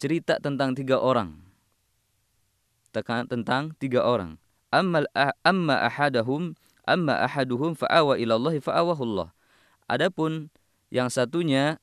cerita 0.00 0.40
tentang 0.40 0.72
tiga 0.72 1.00
orang. 1.00 1.36
Tentang 2.92 3.72
tiga 3.80 4.04
orang. 4.04 4.36
Amma, 4.68 5.04
amma 5.44 5.76
ahadahum 5.88 6.56
amma 6.86 7.22
ahaduhum 7.22 7.78
fa'awa 7.78 8.18
ila 8.18 8.34
Allah 8.38 8.54
fa'awahu 8.58 9.02
Allah. 9.06 9.28
Adapun 9.86 10.50
yang 10.90 11.08
satunya 11.10 11.78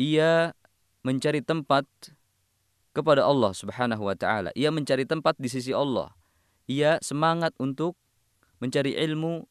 ia 0.00 0.56
mencari 1.04 1.44
tempat 1.44 1.84
kepada 2.96 3.20
Allah 3.20 3.52
Subhanahu 3.52 4.08
wa 4.08 4.16
taala. 4.16 4.48
Ia 4.56 4.72
mencari 4.72 5.04
tempat 5.04 5.36
di 5.36 5.52
sisi 5.52 5.76
Allah. 5.76 6.16
Ia 6.64 6.96
semangat 7.04 7.52
untuk 7.60 8.00
mencari 8.64 8.96
ilmu 8.96 9.44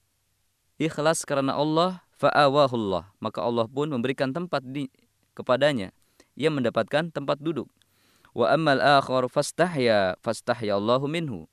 ikhlas 0.81 1.21
karena 1.29 1.53
Allah 1.53 2.01
fa'awahullah. 2.17 3.13
Maka 3.21 3.45
Allah 3.45 3.69
pun 3.69 3.93
memberikan 3.93 4.33
tempat 4.33 4.65
di 4.65 4.89
kepadanya. 5.37 5.93
Ia 6.33 6.49
mendapatkan 6.49 7.13
tempat 7.13 7.37
duduk. 7.37 7.69
Wa 8.33 8.57
ammal 8.57 8.81
akhar 8.81 9.29
fastahya 9.29 10.17
fastahya 10.25 10.81
Allahu 10.81 11.05
minhu. 11.05 11.45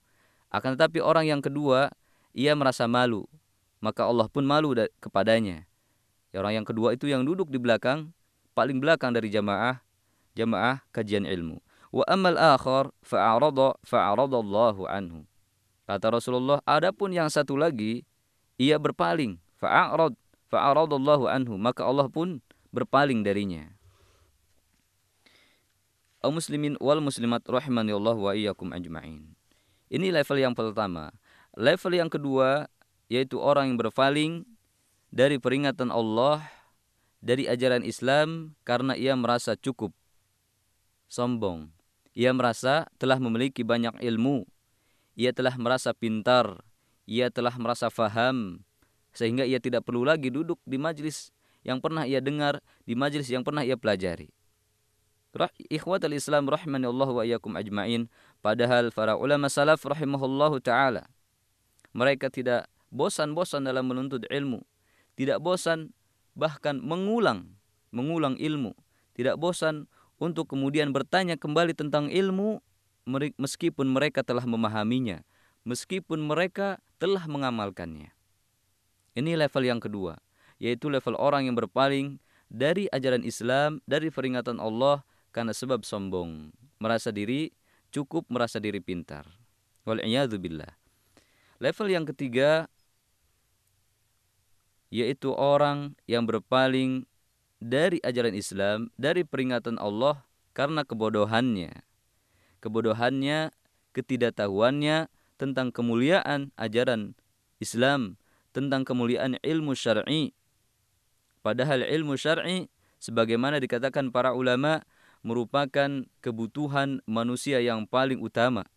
Akan 0.49 0.73
tetapi 0.73 1.05
orang 1.05 1.29
yang 1.29 1.45
kedua 1.45 1.93
ia 2.33 2.57
merasa 2.57 2.89
malu. 2.89 3.29
Maka 3.85 4.09
Allah 4.09 4.25
pun 4.33 4.49
malu 4.49 4.73
kepadanya. 5.05 5.69
Orang 6.33 6.53
yang 6.53 6.67
kedua 6.69 6.97
itu 6.97 7.09
yang 7.09 7.25
duduk 7.25 7.49
di 7.49 7.57
belakang 7.61 8.17
paling 8.57 8.81
belakang 8.81 9.13
dari 9.13 9.29
jamaah 9.29 9.85
jamaah 10.33 10.81
kajian 10.93 11.29
ilmu. 11.29 11.61
Wa 11.93 12.05
amal 12.09 12.37
akhar 12.37 12.93
fa'arada 13.05 13.77
fa'aradallahu 13.85 14.89
anhu. 14.89 15.25
Kata 15.89 16.13
Rasulullah, 16.13 16.61
adapun 16.69 17.13
yang 17.13 17.29
satu 17.33 17.57
lagi 17.57 18.05
ia 18.61 18.77
berpaling, 18.77 19.41
fa'arad 19.61 20.13
fa'aradallahu 20.49 21.29
anhu, 21.29 21.57
maka 21.57 21.85
Allah 21.85 22.09
pun 22.09 22.41
berpaling 22.73 23.25
darinya. 23.25 23.73
Al 26.21 26.35
muslimin 26.35 26.75
wal 26.83 26.99
muslimat 27.01 27.45
rahimani 27.47 27.95
Allah 27.95 28.17
wa 28.19 28.33
iyyakum 28.35 28.75
ajma'in. 28.75 29.37
Ini 29.87 30.11
level 30.11 30.43
yang 30.43 30.55
pertama. 30.59 31.15
Level 31.55 31.93
yang 31.95 32.11
kedua 32.11 32.67
yaitu 33.07 33.39
orang 33.39 33.71
yang 33.71 33.79
berpaling 33.79 34.43
dari 35.15 35.39
peringatan 35.39 35.95
Allah 35.95 36.43
dari 37.21 37.49
ajaran 37.49 37.83
Islam 37.83 38.57
karena 38.63 38.95
ia 38.95 39.17
merasa 39.17 39.57
cukup 39.57 39.93
sombong. 41.09 41.71
Ia 42.17 42.33
merasa 42.33 42.89
telah 42.97 43.21
memiliki 43.21 43.61
banyak 43.61 44.01
ilmu. 44.01 44.49
Ia 45.17 45.37
telah 45.37 45.53
merasa 45.61 45.93
pintar. 45.93 46.65
Ia 47.05 47.29
telah 47.29 47.53
merasa 47.61 47.93
faham. 47.93 48.65
Sehingga 49.13 49.45
ia 49.45 49.61
tidak 49.61 49.85
perlu 49.85 50.05
lagi 50.05 50.33
duduk 50.33 50.61
di 50.65 50.81
majlis 50.81 51.33
yang 51.67 51.81
pernah 51.83 52.09
ia 52.09 52.23
dengar, 52.23 52.63
di 52.89 52.97
majlis 52.97 53.29
yang 53.29 53.45
pernah 53.45 53.65
ia 53.65 53.77
pelajari. 53.77 54.33
Ikhwatal 55.69 56.17
Islam 56.17 56.49
rahimani 56.49 56.89
Allah 56.89 57.11
wa 57.13 57.23
iyyakum 57.25 57.53
ajmain. 57.61 58.09
Padahal 58.41 58.89
para 58.89 59.21
ulama 59.21 59.53
salaf 59.53 59.85
rahimahullahu 59.85 60.65
taala 60.65 61.05
mereka 61.97 62.29
tidak 62.29 62.69
bosan-bosan 62.93 63.65
dalam 63.65 63.89
menuntut 63.89 64.29
ilmu, 64.29 64.61
tidak 65.17 65.41
bosan 65.41 65.96
bahkan 66.37 66.79
mengulang 66.79 67.57
mengulang 67.91 68.37
ilmu. 68.37 68.77
Tidak 69.17 69.41
bosan 69.41 69.89
untuk 70.21 70.53
kemudian 70.53 70.93
bertanya 70.93 71.41
kembali 71.41 71.73
tentang 71.73 72.13
ilmu 72.13 72.61
meskipun 73.41 73.89
mereka 73.89 74.21
telah 74.21 74.45
memahaminya 74.45 75.25
meskipun 75.67 76.23
mereka 76.23 76.79
telah 77.03 77.27
mengamalkannya. 77.27 78.15
Ini 79.17 79.33
level 79.35 79.65
yang 79.67 79.81
kedua 79.83 80.21
yaitu 80.57 80.89
level 80.89 81.17
orang 81.21 81.49
yang 81.49 81.57
berpaling 81.57 82.17
dari 82.49 82.89
ajaran 82.89 83.27
Islam 83.27 83.83
dari 83.85 84.09
peringatan 84.09 84.57
Allah 84.63 85.05
karena 85.35 85.53
sebab 85.53 85.85
sombong. 85.85 86.55
Merasa 86.81 87.13
diri 87.13 87.53
cukup 87.93 88.29
merasa 88.29 88.61
diri 88.61 88.81
pintar. 88.81 89.25
Wal 89.85 90.01
billah. 90.41 90.73
Level 91.57 91.89
yang 91.89 92.05
ketiga 92.05 92.69
yaitu 94.93 95.35
orang 95.35 95.99
yang 96.07 96.29
berpaling 96.29 97.09
dari 97.59 97.99
ajaran 98.05 98.37
Islam, 98.37 98.93
dari 98.95 99.25
peringatan 99.25 99.81
Allah 99.81 100.23
karena 100.53 100.85
kebodohannya. 100.85 101.83
Kebodohannya, 102.61 103.53
ketidaktahuannya 103.97 105.09
tentang 105.41 105.69
kemuliaan 105.73 106.53
ajaran 106.57 107.17
Islam, 107.59 108.21
tentang 108.53 108.85
kemuliaan 108.85 109.41
ilmu 109.41 109.73
syar'i. 109.77 110.33
Padahal 111.41 111.85
ilmu 111.85 112.17
syar'i 112.17 112.69
sebagaimana 113.01 113.61
dikatakan 113.61 114.13
para 114.13 114.33
ulama 114.33 114.85
merupakan 115.25 116.07
kebutuhan 116.23 117.03
manusia 117.09 117.59
yang 117.59 117.89
paling 117.89 118.23
utama 118.23 118.69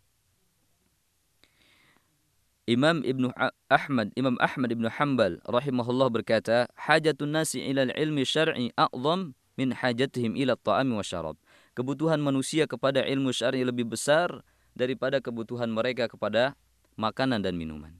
Imam 2.70 3.02
Ibnu 3.02 3.34
Ahmad, 3.66 4.14
Imam 4.14 4.38
Ahmad 4.38 4.70
Ibnu 4.70 4.86
Hanbal 4.86 5.42
rahimahullah 5.42 6.06
berkata, 6.06 6.70
"Hajatun 6.78 7.34
nasi 7.34 7.58
ila 7.66 7.90
ilmi 7.98 8.22
syar'i 8.22 8.70
a'zam 8.78 9.34
min 9.58 9.74
hajatihim 9.74 10.38
ila 10.38 10.54
ta'ami 10.54 10.94
wa 10.94 11.02
syarab." 11.02 11.34
Kebutuhan 11.74 12.22
manusia 12.22 12.70
kepada 12.70 13.02
ilmu 13.02 13.34
syar'i 13.34 13.66
lebih 13.66 13.90
besar 13.90 14.46
daripada 14.78 15.18
kebutuhan 15.18 15.66
mereka 15.66 16.06
kepada 16.06 16.54
makanan 16.94 17.42
dan 17.42 17.58
minuman. 17.58 17.98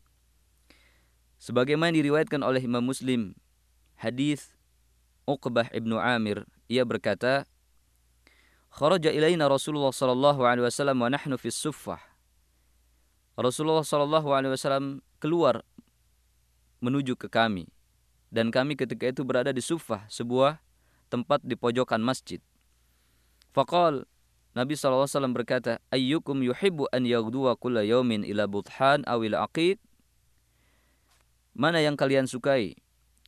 Sebagaimana 1.42 1.90
diriwayatkan 1.90 2.38
oleh 2.38 2.62
Imam 2.62 2.86
Muslim, 2.86 3.34
hadis 3.98 4.54
Uqbah 5.26 5.66
ibnu 5.74 5.98
Amir, 5.98 6.46
ia 6.70 6.86
berkata, 6.86 7.42
Kharaja 8.70 9.10
ilaina 9.10 9.50
Rasulullah 9.50 9.90
sallallahu 9.90 10.46
alaihi 10.46 10.62
wasallam 10.62 11.02
wa 11.02 11.10
nahnu 11.10 11.34
fi 11.34 11.50
suffah. 11.50 12.09
Rasulullah 13.38 13.86
sallallahu 13.86 14.28
alaihi 14.34 14.52
wasallam 14.54 15.04
keluar 15.22 15.66
menuju 16.80 17.14
ke 17.14 17.28
kami 17.28 17.68
dan 18.30 18.54
kami 18.54 18.78
ketika 18.78 19.10
itu 19.10 19.26
berada 19.26 19.50
di 19.50 19.60
Suffah, 19.62 20.06
sebuah 20.06 20.62
tempat 21.10 21.42
di 21.42 21.58
pojokan 21.58 21.98
masjid. 22.00 22.38
Faqal 23.50 24.06
Nabi 24.50 24.74
SAW 24.74 25.06
berkata, 25.30 25.78
Ayyukum 25.94 26.42
yuhibbu 26.42 26.90
an 26.90 27.06
yaghduwa 27.06 27.54
kulla 27.58 27.86
yawmin 27.86 28.26
ila 28.26 28.46
buthan 28.50 29.02
awil 29.06 29.34
aqiq? 29.34 29.78
Mana 31.54 31.82
yang 31.82 31.98
kalian 31.98 32.30
sukai? 32.30 32.78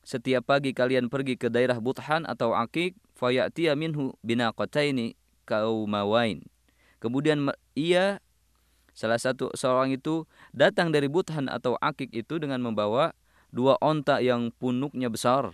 Setiap 0.03 0.51
pagi 0.51 0.75
kalian 0.75 1.07
pergi 1.07 1.39
ke 1.39 1.47
daerah 1.47 1.79
Buthan 1.79 2.27
atau 2.27 2.59
Aqiq, 2.59 2.99
fayatiya 3.15 3.79
minhu 3.79 4.19
binaqataini 4.27 5.15
kaumawain. 5.47 6.43
Kemudian 6.99 7.55
ia 7.79 8.19
salah 8.93 9.21
satu 9.21 9.53
seorang 9.57 9.93
itu 9.97 10.25
datang 10.53 10.93
dari 10.93 11.09
Buthan 11.09 11.49
atau 11.49 11.77
Akik 11.81 12.13
itu 12.13 12.37
dengan 12.37 12.61
membawa 12.61 13.17
dua 13.53 13.77
onta 13.85 14.21
yang 14.25 14.53
punuknya 14.57 15.13
besar, 15.13 15.53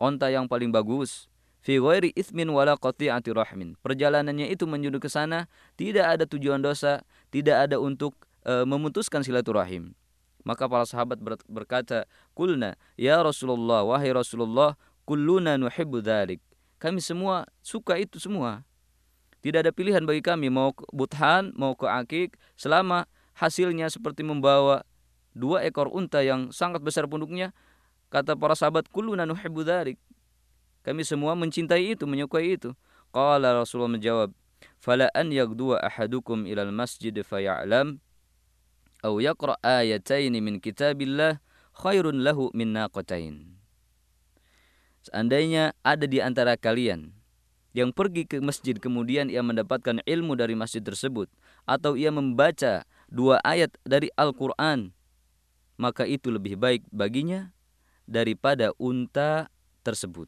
onta 0.00 0.32
yang 0.32 0.48
paling 0.48 0.72
bagus, 0.72 1.28
fi 1.60 1.76
ghairi 1.76 2.16
ithmin 2.16 2.48
wala 2.48 2.76
qati'ati 2.80 3.32
rahmin. 3.36 3.76
Perjalanannya 3.84 4.48
itu 4.48 4.64
menuju 4.64 4.96
ke 5.00 5.12
sana 5.12 5.46
tidak 5.76 6.16
ada 6.16 6.24
tujuan 6.24 6.64
dosa, 6.64 7.04
tidak 7.28 7.68
ada 7.68 7.76
untuk 7.76 8.16
e, 8.44 8.64
memutuskan 8.64 9.20
silaturahim. 9.20 9.92
Maka 10.40 10.64
para 10.64 10.88
sahabat 10.88 11.20
berkata, 11.44 12.08
"Kulna 12.32 12.80
ya 12.96 13.20
Rasulullah, 13.20 13.84
wahai 13.84 14.08
Rasulullah, 14.08 14.72
kulluna 15.04 15.60
nuhibbu 15.60 16.00
dzalik." 16.00 16.40
Kami 16.80 16.96
semua 17.04 17.44
suka 17.60 18.00
itu 18.00 18.16
semua. 18.16 18.64
Tidak 19.40 19.64
ada 19.64 19.72
pilihan 19.72 20.04
bagi 20.04 20.20
kami 20.20 20.52
mau 20.52 20.76
ke 20.76 20.84
Buthan, 20.92 21.56
mau 21.56 21.72
ke 21.72 21.88
Akik 21.88 22.36
selama 22.60 23.08
hasilnya 23.32 23.88
seperti 23.88 24.20
membawa 24.20 24.84
dua 25.32 25.64
ekor 25.64 25.88
unta 25.88 26.20
yang 26.20 26.52
sangat 26.52 26.84
besar 26.84 27.08
punduknya. 27.08 27.56
Kata 28.12 28.36
para 28.36 28.52
sahabat, 28.52 28.92
"Kulluna 28.92 29.24
nuhibbu 29.24 29.64
dzalik." 29.64 29.96
Kami 30.84 31.04
semua 31.08 31.32
mencintai 31.32 31.96
itu, 31.96 32.04
menyukai 32.04 32.56
itu. 32.56 32.76
Qala 33.12 33.56
Rasulullah 33.56 33.96
menjawab, 33.96 34.28
"Fala 34.76 35.08
an 35.16 35.32
yagdua 35.32 35.80
ahadukum 35.88 36.44
ilal 36.44 36.72
masjid 36.74 37.12
faya'lam 37.12 38.00
aw 39.00 39.14
yaqra 39.16 39.56
ayatain 39.64 40.36
min 40.36 40.60
kitabillah 40.60 41.40
khairun 41.80 42.20
lahu 42.20 42.52
min 42.52 42.76
naqatain." 42.76 43.56
Seandainya 45.00 45.72
ada 45.80 46.04
di 46.04 46.20
antara 46.20 46.60
kalian 46.60 47.19
yang 47.76 47.94
pergi 47.94 48.26
ke 48.26 48.42
masjid 48.42 48.74
kemudian 48.74 49.30
ia 49.30 49.40
mendapatkan 49.40 50.02
ilmu 50.02 50.34
dari 50.34 50.58
masjid 50.58 50.82
tersebut 50.82 51.30
atau 51.64 51.94
ia 51.94 52.10
membaca 52.10 52.82
dua 53.06 53.38
ayat 53.46 53.74
dari 53.86 54.10
Al-Qur'an 54.18 54.90
maka 55.80 56.04
itu 56.04 56.28
lebih 56.34 56.58
baik 56.58 56.82
baginya 56.90 57.54
daripada 58.04 58.74
unta 58.76 59.48
tersebut 59.86 60.26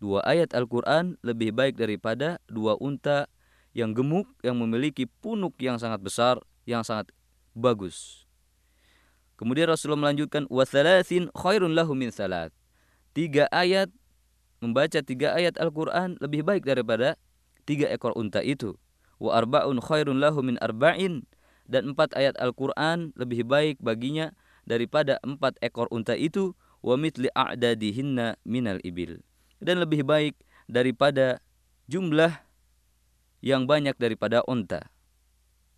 dua 0.00 0.24
ayat 0.24 0.56
Al-Quran 0.56 1.20
lebih 1.20 1.52
baik 1.52 1.76
daripada 1.76 2.40
dua 2.48 2.74
unta 2.80 3.28
yang 3.76 3.92
gemuk 3.94 4.26
yang 4.42 4.58
memiliki 4.58 5.06
punuk 5.06 5.54
yang 5.60 5.76
sangat 5.76 6.00
besar 6.02 6.40
yang 6.64 6.82
sangat 6.82 7.12
bagus. 7.52 8.26
Kemudian 9.36 9.68
Rasulullah 9.68 10.10
melanjutkan 10.10 10.44
wasalasin 10.50 11.28
khairun 11.36 11.72
lahu 11.76 11.92
min 11.96 12.10
salat. 12.10 12.50
Tiga 13.12 13.46
ayat 13.52 13.92
membaca 14.60 15.00
tiga 15.00 15.34
ayat 15.34 15.56
Al-Quran 15.56 16.20
lebih 16.20 16.44
baik 16.44 16.68
daripada 16.68 17.16
tiga 17.64 17.88
ekor 17.88 18.12
unta 18.14 18.44
itu. 18.44 18.76
Wa 19.20 19.40
arba'un 19.40 19.80
khairun 19.80 20.20
lahu 20.20 20.40
min 20.40 20.56
arba'in 20.60 21.28
dan 21.68 21.92
empat 21.92 22.16
ayat 22.16 22.36
Al-Quran 22.40 23.12
lebih 23.16 23.44
baik 23.44 23.80
baginya 23.80 24.32
daripada 24.64 25.20
empat 25.24 25.56
ekor 25.60 25.88
unta 25.92 26.16
itu 26.16 26.56
wa 26.80 26.96
mitli 26.96 27.28
a'dadihinna 27.36 28.40
minal 28.48 28.80
ibil 28.80 29.20
dan 29.60 29.84
lebih 29.84 30.02
baik 30.02 30.34
daripada 30.64 31.38
jumlah 31.86 32.32
yang 33.44 33.68
banyak 33.68 33.96
daripada 33.96 34.40
unta. 34.48 34.88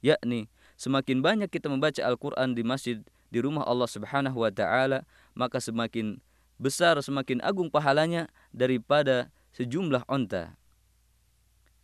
Yakni 0.03 0.51
semakin 0.79 1.23
banyak 1.23 1.51
kita 1.51 1.71
membaca 1.71 2.03
Al-Qur'an 2.03 2.55
di 2.55 2.63
masjid 2.67 2.99
di 3.33 3.39
rumah 3.41 3.65
Allah 3.65 3.89
Subhanahu 3.89 4.45
wa 4.45 4.51
taala, 4.53 5.09
maka 5.33 5.63
semakin 5.63 6.21
besar 6.63 6.95
semakin 7.03 7.43
agung 7.43 7.67
pahalanya 7.67 8.31
daripada 8.55 9.35
sejumlah 9.59 10.07
unta. 10.07 10.55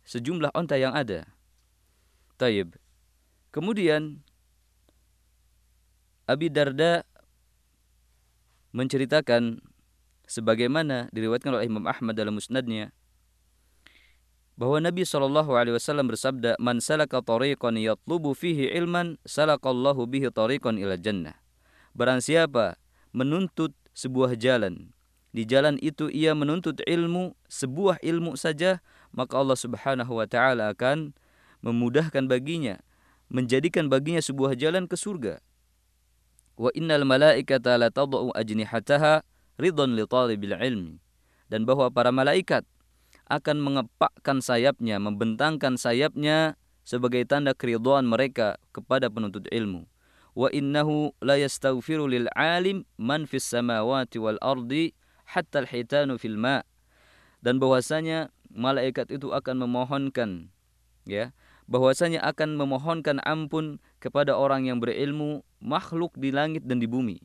Sejumlah 0.07 0.55
unta 0.55 0.79
yang 0.79 0.95
ada. 0.95 1.27
Taib. 2.39 2.79
Kemudian 3.51 4.23
Abi 6.23 6.47
Darda 6.47 7.03
menceritakan 8.71 9.59
sebagaimana 10.29 11.09
diriwayatkan 11.11 11.57
oleh 11.57 11.65
Imam 11.67 11.89
Ahmad 11.89 12.13
dalam 12.13 12.37
musnadnya 12.37 12.93
bahwa 14.59 14.77
Nabi 14.83 15.07
Shallallahu 15.07 15.55
Alaihi 15.55 15.79
Wasallam 15.79 16.11
bersabda, 16.11 16.59
"Man 16.59 16.83
salaka 16.83 17.23
tariqan 17.23 17.79
yatlubu 17.79 18.35
fihi 18.35 18.69
ilman, 18.75 19.15
salakallahu 19.23 20.03
bihi 20.03 20.29
tariqan 20.29 20.75
ila 20.75 20.99
jannah." 20.99 21.39
Barang 21.95 22.19
siapa 22.19 22.75
menuntut 23.15 23.73
sebuah 23.93 24.37
jalan, 24.39 24.91
di 25.29 25.45
jalan 25.45 25.77
itu 25.77 26.09
ia 26.09 26.33
menuntut 26.33 26.81
ilmu, 26.89 27.37
sebuah 27.45 28.01
ilmu 28.01 28.33
saja, 28.33 28.81
maka 29.13 29.37
Allah 29.37 29.57
Subhanahu 29.57 30.17
wa 30.17 30.25
taala 30.25 30.73
akan 30.73 31.13
memudahkan 31.61 32.25
baginya, 32.25 32.81
menjadikan 33.29 33.93
baginya 33.93 34.25
sebuah 34.25 34.57
jalan 34.57 34.89
ke 34.89 34.97
surga. 34.97 35.37
Wa 36.57 36.73
innal 36.73 37.05
malaikata 37.05 37.77
la 37.77 37.93
tad'u 37.93 38.33
ajnihataha 38.33 39.21
ridon 39.61 39.93
li 39.93 40.03
talibil 40.09 40.57
ilmi 40.57 40.97
dan 41.47 41.63
bahwa 41.63 41.93
para 41.93 42.09
malaikat 42.09 42.65
akan 43.29 43.61
mengepakkan 43.61 44.41
sayapnya, 44.41 44.97
membentangkan 44.97 45.77
sayapnya 45.77 46.57
sebagai 46.81 47.21
tanda 47.29 47.53
keriduan 47.53 48.01
mereka 48.01 48.57
kepada 48.73 49.13
penuntut 49.13 49.45
ilmu. 49.53 49.85
Wa 50.37 50.49
innahu 50.53 51.13
la 51.21 51.37
yastaghfiru 51.37 52.09
lil 52.09 52.27
alim 52.37 52.85
man 52.97 53.25
fis 53.25 53.45
samawati 53.47 54.21
wal 54.21 54.37
ardi 54.41 54.93
hatta 55.25 55.65
al-hitanu 55.65 56.17
fil 56.17 56.37
ma. 56.37 56.61
Dan 57.39 57.57
bahwasanya 57.57 58.29
malaikat 58.51 59.09
itu 59.13 59.31
akan 59.31 59.63
memohonkan 59.63 60.51
ya, 61.07 61.31
bahwasanya 61.69 62.19
akan 62.25 62.59
memohonkan 62.59 63.23
ampun 63.23 63.79
kepada 64.03 64.35
orang 64.35 64.67
yang 64.67 64.83
berilmu 64.83 65.45
makhluk 65.63 66.11
di 66.19 66.33
langit 66.35 66.67
dan 66.67 66.83
di 66.83 66.89
bumi 66.89 67.23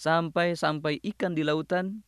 sampai-sampai 0.00 0.96
ikan 1.12 1.36
di 1.36 1.44
lautan 1.44 2.00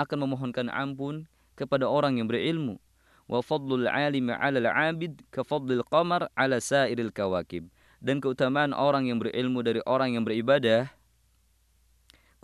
akan 0.00 0.24
memohonkan 0.24 0.72
ampun 0.72 1.28
kepada 1.52 1.84
orang 1.84 2.16
yang 2.16 2.24
berilmu. 2.24 2.80
Wa 3.28 3.44
fadlul 3.44 3.84
alimi 3.84 4.32
'ala 4.32 4.56
al-'abid 4.56 5.20
ka 5.28 5.44
fadlil 5.44 5.84
qamar 5.84 6.32
'ala 6.32 6.56
sa'iril 6.56 7.12
kawakib. 7.12 7.68
Dan 8.06 8.22
keutamaan 8.22 8.70
orang 8.70 9.10
yang 9.10 9.18
berilmu 9.18 9.66
dari 9.66 9.82
orang 9.82 10.14
yang 10.14 10.22
beribadah 10.22 10.86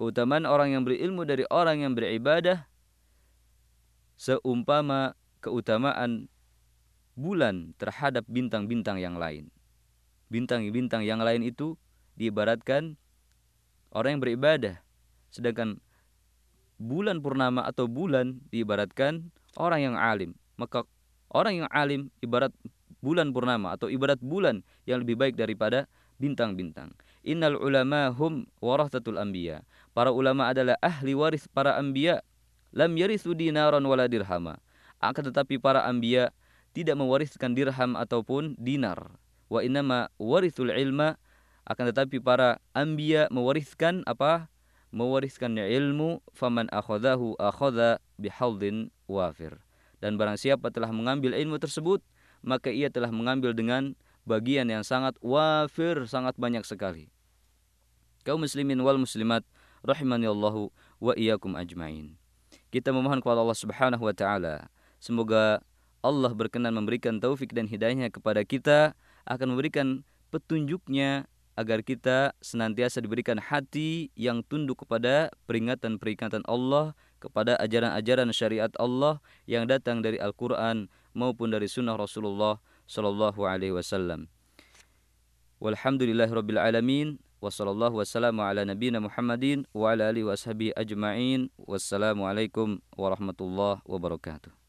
keutamaan 0.03 0.42
orang 0.51 0.75
yang 0.75 0.83
berilmu 0.83 1.22
dari 1.22 1.46
orang 1.46 1.87
yang 1.87 1.94
beribadah 1.94 2.66
seumpama 4.18 5.14
keutamaan 5.38 6.27
bulan 7.14 7.70
terhadap 7.79 8.27
bintang-bintang 8.27 8.98
yang 8.98 9.14
lain. 9.14 9.46
Bintang-bintang 10.27 11.07
yang 11.07 11.22
lain 11.22 11.46
itu 11.46 11.79
diibaratkan 12.18 12.98
orang 13.94 14.18
yang 14.18 14.22
beribadah. 14.27 14.83
Sedangkan 15.31 15.79
bulan 16.81 17.22
purnama 17.22 17.62
atau 17.62 17.87
bulan 17.87 18.42
diibaratkan 18.51 19.31
orang 19.55 19.92
yang 19.92 19.94
alim. 19.94 20.35
Maka 20.59 20.83
orang 21.31 21.62
yang 21.62 21.68
alim 21.70 22.11
ibarat 22.25 22.51
bulan 23.02 23.34
purnama 23.34 23.74
atau 23.74 23.90
ibarat 23.90 24.22
bulan 24.22 24.62
yang 24.86 25.02
lebih 25.02 25.18
baik 25.18 25.34
daripada 25.34 25.90
bintang-bintang. 26.22 26.94
Innal 27.26 27.58
ulama 27.58 28.14
hum 28.14 28.46
warathatul 28.62 29.18
anbiya. 29.18 29.66
Para 29.90 30.14
ulama 30.14 30.48
adalah 30.48 30.78
ahli 30.78 31.12
waris 31.12 31.50
para 31.50 31.74
anbiya. 31.76 32.22
Lam 32.72 32.94
yarithu 32.96 33.34
dinaran 33.36 33.82
wala 33.82 34.06
dirhama. 34.06 34.56
Akan 35.02 35.26
tetapi 35.28 35.58
para 35.58 35.84
anbiya 35.84 36.30
tidak 36.72 36.96
mewariskan 36.96 37.52
dirham 37.52 37.98
ataupun 37.98 38.56
dinar. 38.56 39.12
Wa 39.52 39.60
innama 39.60 40.08
warithul 40.16 40.72
ilma 40.72 41.20
akan 41.68 41.94
tetapi 41.94 42.18
para 42.18 42.58
anbiya 42.74 43.30
mewariskan 43.30 44.02
apa? 44.08 44.50
Mewariskan 44.92 45.56
ilmu 45.56 46.20
faman 46.34 46.68
akhadahu 46.68 47.38
akhadha 47.38 48.02
bihaldin 48.20 48.92
wafir. 49.08 49.56
Dan 50.02 50.18
barang 50.18 50.36
siapa 50.36 50.68
telah 50.74 50.90
mengambil 50.90 51.32
ilmu 51.32 51.56
tersebut, 51.62 52.02
maka 52.42 52.68
ia 52.68 52.90
telah 52.90 53.09
mengambil 53.09 53.55
dengan 53.57 53.94
bagian 54.26 54.70
yang 54.70 54.83
sangat 54.87 55.18
wafir, 55.22 56.07
sangat 56.07 56.35
banyak 56.38 56.62
sekali. 56.62 57.11
Kaum 58.22 58.42
muslimin 58.42 58.78
wal 58.83 58.98
muslimat 58.98 59.42
rahimani 59.83 60.31
Allahu 60.31 60.70
wa 61.02 61.14
iyyakum 61.18 61.59
ajmain. 61.59 62.14
Kita 62.70 62.94
memohon 62.94 63.18
kepada 63.18 63.42
Allah 63.42 63.59
Subhanahu 63.59 64.05
wa 64.07 64.14
taala 64.14 64.70
semoga 65.02 65.59
Allah 66.02 66.31
berkenan 66.35 66.74
memberikan 66.74 67.18
taufik 67.18 67.55
dan 67.55 67.66
hidayahnya 67.66 68.11
kepada 68.11 68.42
kita 68.46 68.94
akan 69.26 69.55
memberikan 69.55 70.07
petunjuknya 70.35 71.31
agar 71.55 71.85
kita 71.85 72.33
senantiasa 72.40 73.05
diberikan 73.05 73.37
hati 73.37 74.09
yang 74.16 74.40
tunduk 74.40 74.83
kepada 74.83 75.28
peringatan-peringatan 75.44 76.42
Allah, 76.48 76.96
kepada 77.20 77.61
ajaran-ajaran 77.61 78.33
syariat 78.33 78.72
Allah 78.81 79.20
yang 79.44 79.68
datang 79.68 80.00
dari 80.00 80.16
Al-Quran 80.16 80.88
maupun 81.12 81.53
dari 81.53 81.68
sunnah 81.68 81.96
Rasulullah 81.96 82.61
Sallallahu 82.88 83.44
Alaihi 83.44 83.72
Wasallam. 83.72 84.29
Walhamdulillahirabbil 85.62 86.59
alamin 86.59 87.22
wa 87.42 87.51
sallallahu 87.51 88.03
wasallam 88.03 88.38
ala 88.38 88.62
nabiyyina 88.62 89.03
Muhammadin 89.03 89.66
wa 89.75 89.94
ala 89.94 90.11
alihi 90.11 90.27
washabihi 90.27 90.75
ajma'in. 90.75 91.51
Wassalamualaikum 91.59 92.83
warahmatullahi 92.98 93.83
wabarakatuh. 93.87 94.62